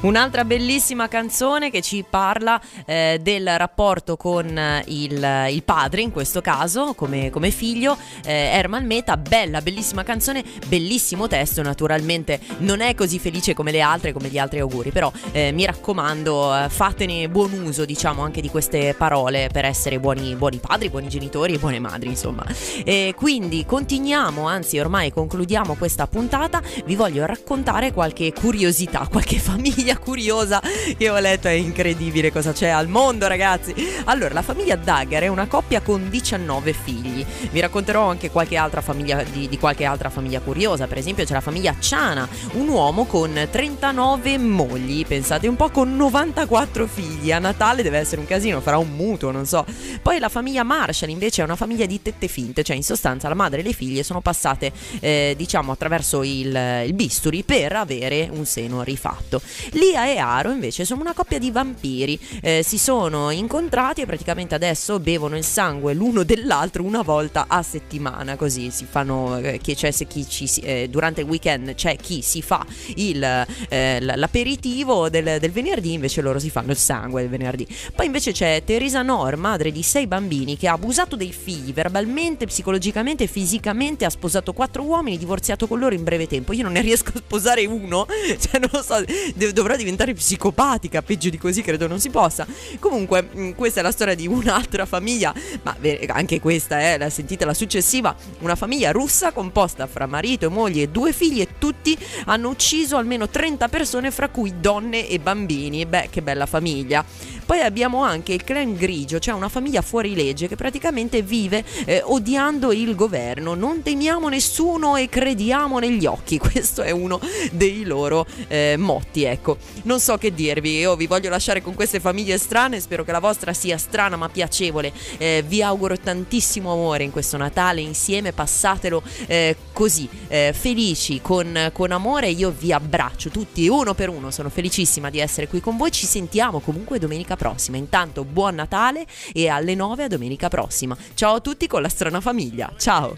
Un'altra 0.00 0.44
bellissima 0.44 1.08
canzone 1.08 1.72
che 1.72 1.82
ci 1.82 2.04
parla 2.08 2.60
eh, 2.86 3.18
del 3.20 3.58
rapporto 3.58 4.16
con 4.16 4.46
il, 4.86 5.48
il, 5.50 5.62
padre, 5.64 6.02
in 6.02 6.12
questo 6.12 6.40
caso, 6.40 6.94
come, 6.94 7.30
come 7.30 7.50
figlio, 7.50 7.96
eh, 8.24 8.32
Herman 8.32 8.86
Meta, 8.86 9.16
bella, 9.16 9.60
bellissima 9.60 10.04
canzone, 10.04 10.44
bellissimo 10.68 11.26
testo, 11.26 11.62
naturalmente. 11.62 12.38
Non 12.58 12.80
è 12.80 12.94
così 12.94 13.18
felice 13.18 13.54
come 13.54 13.72
le 13.72 13.80
altre, 13.80 14.12
come 14.12 14.28
gli 14.28 14.38
altri 14.38 14.60
auguri, 14.60 14.92
però 14.92 15.10
eh, 15.32 15.50
mi 15.50 15.66
raccomando, 15.66 16.56
eh, 16.56 16.68
fatene 16.68 17.28
buon 17.28 17.50
uso, 17.54 17.84
diciamo, 17.84 18.22
anche 18.22 18.40
di 18.40 18.50
queste 18.50 18.94
parole 18.96 19.48
per 19.52 19.64
essere 19.64 19.98
buoni, 19.98 20.36
buoni 20.36 20.58
padri, 20.58 20.90
buoni 20.90 21.08
genitori 21.08 21.54
e 21.54 21.58
buone 21.58 21.80
madri, 21.80 22.08
insomma. 22.08 22.46
E 22.84 23.14
quindi 23.16 23.66
continuiamo, 23.66 24.46
anzi 24.46 24.78
ormai 24.78 25.10
concludiamo 25.10 25.74
questa 25.74 26.06
puntata, 26.06 26.62
vi 26.84 26.94
voglio 26.94 27.26
raccontare 27.26 27.92
qualche 27.92 28.32
curiosità, 28.32 29.08
qualche 29.10 29.40
famiglia 29.40 29.86
famiglia 29.88 29.98
curiosa 29.98 30.60
che 30.96 31.08
ho 31.08 31.18
letto, 31.18 31.48
è 31.48 31.52
incredibile 31.52 32.30
cosa 32.30 32.52
c'è 32.52 32.68
al 32.68 32.88
mondo 32.88 33.26
ragazzi. 33.26 33.74
Allora, 34.04 34.34
la 34.34 34.42
famiglia 34.42 34.76
Dagger 34.76 35.22
è 35.22 35.28
una 35.28 35.46
coppia 35.46 35.80
con 35.80 36.10
19 36.10 36.72
figli. 36.72 37.24
Vi 37.50 37.60
racconterò 37.60 38.08
anche 38.08 38.30
qualche 38.30 38.56
altra 38.56 38.80
famiglia, 38.80 39.22
di, 39.22 39.48
di 39.48 39.58
qualche 39.58 39.84
altra 39.84 40.10
famiglia 40.10 40.40
curiosa, 40.40 40.86
per 40.86 40.98
esempio 40.98 41.24
c'è 41.24 41.32
la 41.32 41.40
famiglia 41.40 41.74
Ciana, 41.78 42.28
un 42.52 42.68
uomo 42.68 43.04
con 43.04 43.48
39 43.50 44.38
mogli, 44.38 45.06
pensate 45.06 45.46
un 45.46 45.56
po' 45.56 45.70
con 45.70 45.96
94 45.96 46.86
figli. 46.86 47.32
A 47.32 47.38
Natale 47.38 47.82
deve 47.82 47.98
essere 47.98 48.20
un 48.20 48.26
casino, 48.26 48.60
farà 48.60 48.78
un 48.78 48.90
mutuo, 48.90 49.30
non 49.30 49.46
so. 49.46 49.64
Poi 50.02 50.18
la 50.18 50.28
famiglia 50.28 50.64
Marshall 50.64 51.10
invece 51.10 51.40
è 51.42 51.44
una 51.44 51.56
famiglia 51.56 51.86
di 51.86 52.02
tette 52.02 52.28
finte, 52.28 52.62
cioè 52.62 52.76
in 52.76 52.82
sostanza 52.82 53.28
la 53.28 53.34
madre 53.34 53.60
e 53.60 53.62
le 53.62 53.72
figlie 53.72 54.02
sono 54.02 54.20
passate 54.20 54.72
eh, 55.00 55.34
diciamo 55.36 55.72
attraverso 55.72 56.22
il, 56.22 56.82
il 56.84 56.92
bisturi 56.92 57.42
per 57.42 57.74
avere 57.74 58.28
un 58.30 58.44
seno 58.44 58.82
rifatto. 58.82 59.40
Lia 59.78 60.06
e 60.06 60.18
Aro 60.18 60.50
invece 60.50 60.84
sono 60.84 61.00
una 61.02 61.14
coppia 61.14 61.38
di 61.38 61.52
vampiri, 61.52 62.18
eh, 62.42 62.62
si 62.64 62.78
sono 62.78 63.30
incontrati 63.30 64.00
e 64.00 64.06
praticamente 64.06 64.56
adesso 64.56 64.98
bevono 64.98 65.36
il 65.36 65.44
sangue 65.44 65.94
l'uno 65.94 66.24
dell'altro 66.24 66.82
una 66.82 67.02
volta 67.02 67.44
a 67.48 67.62
settimana, 67.62 68.34
così 68.34 68.70
si 68.70 68.86
fanno, 68.90 69.38
eh, 69.38 69.60
che 69.62 69.76
c'è 69.76 69.92
chi 70.06 70.28
ci 70.28 70.50
eh, 70.62 70.88
durante 70.90 71.20
il 71.20 71.28
weekend 71.28 71.74
c'è 71.74 71.96
chi 71.96 72.22
si 72.22 72.42
fa 72.42 72.66
il, 72.96 73.46
eh, 73.68 74.00
l'aperitivo 74.00 75.08
del, 75.08 75.38
del, 75.38 75.52
venerdì, 75.52 75.92
invece 75.92 76.22
loro 76.22 76.40
si 76.40 76.50
fanno 76.50 76.72
il 76.72 76.76
sangue 76.76 77.20
del 77.20 77.30
venerdì. 77.30 77.66
Poi 77.94 78.06
invece 78.06 78.32
c'è 78.32 78.62
Teresa 78.64 79.02
Nor, 79.02 79.36
madre 79.36 79.70
di 79.70 79.82
sei 79.82 80.08
bambini, 80.08 80.56
che 80.56 80.66
ha 80.66 80.72
abusato 80.72 81.14
dei 81.14 81.32
figli 81.32 81.72
verbalmente, 81.72 82.46
psicologicamente 82.46 83.24
e 83.24 83.26
fisicamente, 83.28 84.04
ha 84.04 84.10
sposato 84.10 84.52
quattro 84.52 84.82
uomini, 84.82 85.18
divorziato 85.18 85.68
con 85.68 85.78
loro 85.78 85.94
in 85.94 86.02
breve 86.02 86.26
tempo. 86.26 86.52
Io 86.52 86.64
non 86.64 86.72
ne 86.72 86.80
riesco 86.80 87.12
a 87.14 87.18
sposare 87.18 87.64
uno, 87.64 88.06
cioè 88.40 88.58
non 88.58 88.70
lo 88.72 88.82
so, 88.82 89.04
dovrò 89.52 89.67
dovrà 89.68 89.76
diventare 89.76 90.14
psicopatica, 90.14 91.02
peggio 91.02 91.28
di 91.28 91.36
così 91.36 91.60
credo 91.60 91.86
non 91.86 92.00
si 92.00 92.08
possa. 92.08 92.46
Comunque, 92.78 93.28
mm, 93.36 93.50
questa 93.50 93.80
è 93.80 93.82
la 93.82 93.92
storia 93.92 94.14
di 94.14 94.26
un'altra 94.26 94.86
famiglia, 94.86 95.34
ma 95.62 95.76
anche 96.08 96.40
questa 96.40 96.80
è, 96.80 96.96
la 96.96 97.10
sentite 97.10 97.44
la 97.44 97.52
successiva, 97.52 98.14
una 98.38 98.54
famiglia 98.54 98.90
russa 98.92 99.32
composta 99.32 99.86
fra 99.86 100.06
marito 100.06 100.46
e 100.46 100.48
moglie 100.48 100.84
e 100.84 100.88
due 100.88 101.12
figli 101.12 101.40
e 101.42 101.48
tutti 101.58 101.96
hanno 102.24 102.48
ucciso 102.48 102.96
almeno 102.96 103.28
30 103.28 103.68
persone, 103.68 104.10
fra 104.10 104.30
cui 104.30 104.54
donne 104.58 105.06
e 105.06 105.18
bambini. 105.18 105.84
Beh, 105.84 106.08
che 106.10 106.22
bella 106.22 106.46
famiglia. 106.46 107.04
Poi 107.48 107.60
abbiamo 107.60 108.02
anche 108.02 108.34
il 108.34 108.44
clan 108.44 108.74
grigio, 108.74 109.18
cioè 109.18 109.32
una 109.32 109.48
famiglia 109.48 109.80
fuori 109.80 110.14
legge 110.14 110.48
che 110.48 110.54
praticamente 110.54 111.22
vive 111.22 111.64
eh, 111.86 112.02
odiando 112.04 112.72
il 112.72 112.94
governo. 112.94 113.54
Non 113.54 113.80
temiamo 113.80 114.28
nessuno 114.28 114.96
e 114.96 115.08
crediamo 115.08 115.78
negli 115.78 116.04
occhi. 116.04 116.36
Questo 116.36 116.82
è 116.82 116.90
uno 116.90 117.18
dei 117.52 117.84
loro 117.84 118.26
eh, 118.48 118.74
motti, 118.76 119.24
ecco. 119.24 119.56
Non 119.84 119.98
so 119.98 120.18
che 120.18 120.34
dirvi, 120.34 120.76
io 120.76 120.94
vi 120.94 121.06
voglio 121.06 121.30
lasciare 121.30 121.62
con 121.62 121.72
queste 121.72 122.00
famiglie 122.00 122.36
strane, 122.36 122.80
spero 122.80 123.02
che 123.02 123.12
la 123.12 123.18
vostra 123.18 123.54
sia 123.54 123.78
strana 123.78 124.16
ma 124.16 124.28
piacevole. 124.28 124.92
Eh, 125.16 125.42
vi 125.46 125.62
auguro 125.62 125.96
tantissimo 125.98 126.70
amore 126.70 127.04
in 127.04 127.10
questo 127.10 127.38
Natale 127.38 127.80
insieme, 127.80 128.34
passatelo 128.34 129.02
eh, 129.26 129.56
così, 129.72 130.06
eh, 130.28 130.52
felici, 130.54 131.22
con, 131.22 131.70
con 131.72 131.92
amore. 131.92 132.28
Io 132.28 132.50
vi 132.50 132.74
abbraccio 132.74 133.30
tutti 133.30 133.66
uno 133.68 133.94
per 133.94 134.10
uno, 134.10 134.30
sono 134.30 134.50
felicissima 134.50 135.08
di 135.08 135.18
essere 135.18 135.48
qui 135.48 135.62
con 135.62 135.78
voi. 135.78 135.90
Ci 135.90 136.04
sentiamo 136.04 136.60
comunque 136.60 136.98
domenica 136.98 137.36
prossima. 137.38 137.78
Intanto 137.78 138.24
buon 138.24 138.56
Natale 138.56 139.06
e 139.32 139.48
alle 139.48 139.74
9 139.74 140.04
a 140.04 140.08
domenica 140.08 140.48
prossima. 140.48 140.94
Ciao 141.14 141.36
a 141.36 141.40
tutti 141.40 141.66
con 141.66 141.80
la 141.80 141.88
strana 141.88 142.20
famiglia. 142.20 142.70
Ciao! 142.76 143.16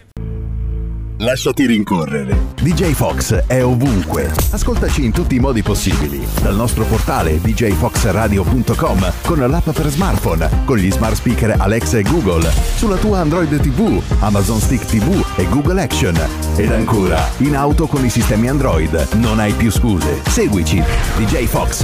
Lasciati 1.21 1.67
rincorrere. 1.67 2.35
DJ 2.59 2.93
Fox 2.93 3.45
è 3.45 3.63
ovunque. 3.63 4.31
Ascoltaci 4.49 5.05
in 5.05 5.11
tutti 5.11 5.35
i 5.35 5.39
modi 5.39 5.61
possibili. 5.61 6.25
Dal 6.41 6.55
nostro 6.55 6.83
portale 6.85 7.39
djfoxradio.com 7.39 9.13
con 9.23 9.37
l'app 9.37 9.69
per 9.69 9.87
smartphone, 9.89 10.49
con 10.65 10.77
gli 10.77 10.91
smart 10.91 11.13
speaker 11.13 11.57
Alexa 11.59 11.99
e 11.99 12.01
Google, 12.01 12.49
sulla 12.75 12.95
tua 12.95 13.19
Android 13.19 13.55
TV, 13.59 14.01
Amazon 14.21 14.59
Stick 14.59 14.83
TV 14.85 15.23
e 15.35 15.47
Google 15.47 15.83
Action. 15.83 16.19
Ed 16.55 16.71
ancora, 16.71 17.29
in 17.37 17.55
auto 17.55 17.85
con 17.85 18.03
i 18.03 18.09
sistemi 18.09 18.49
Android. 18.49 19.09
Non 19.17 19.37
hai 19.37 19.53
più 19.53 19.69
scuse. 19.69 20.21
Seguici. 20.27 20.83
DJ 21.17 21.45
Fox 21.45 21.79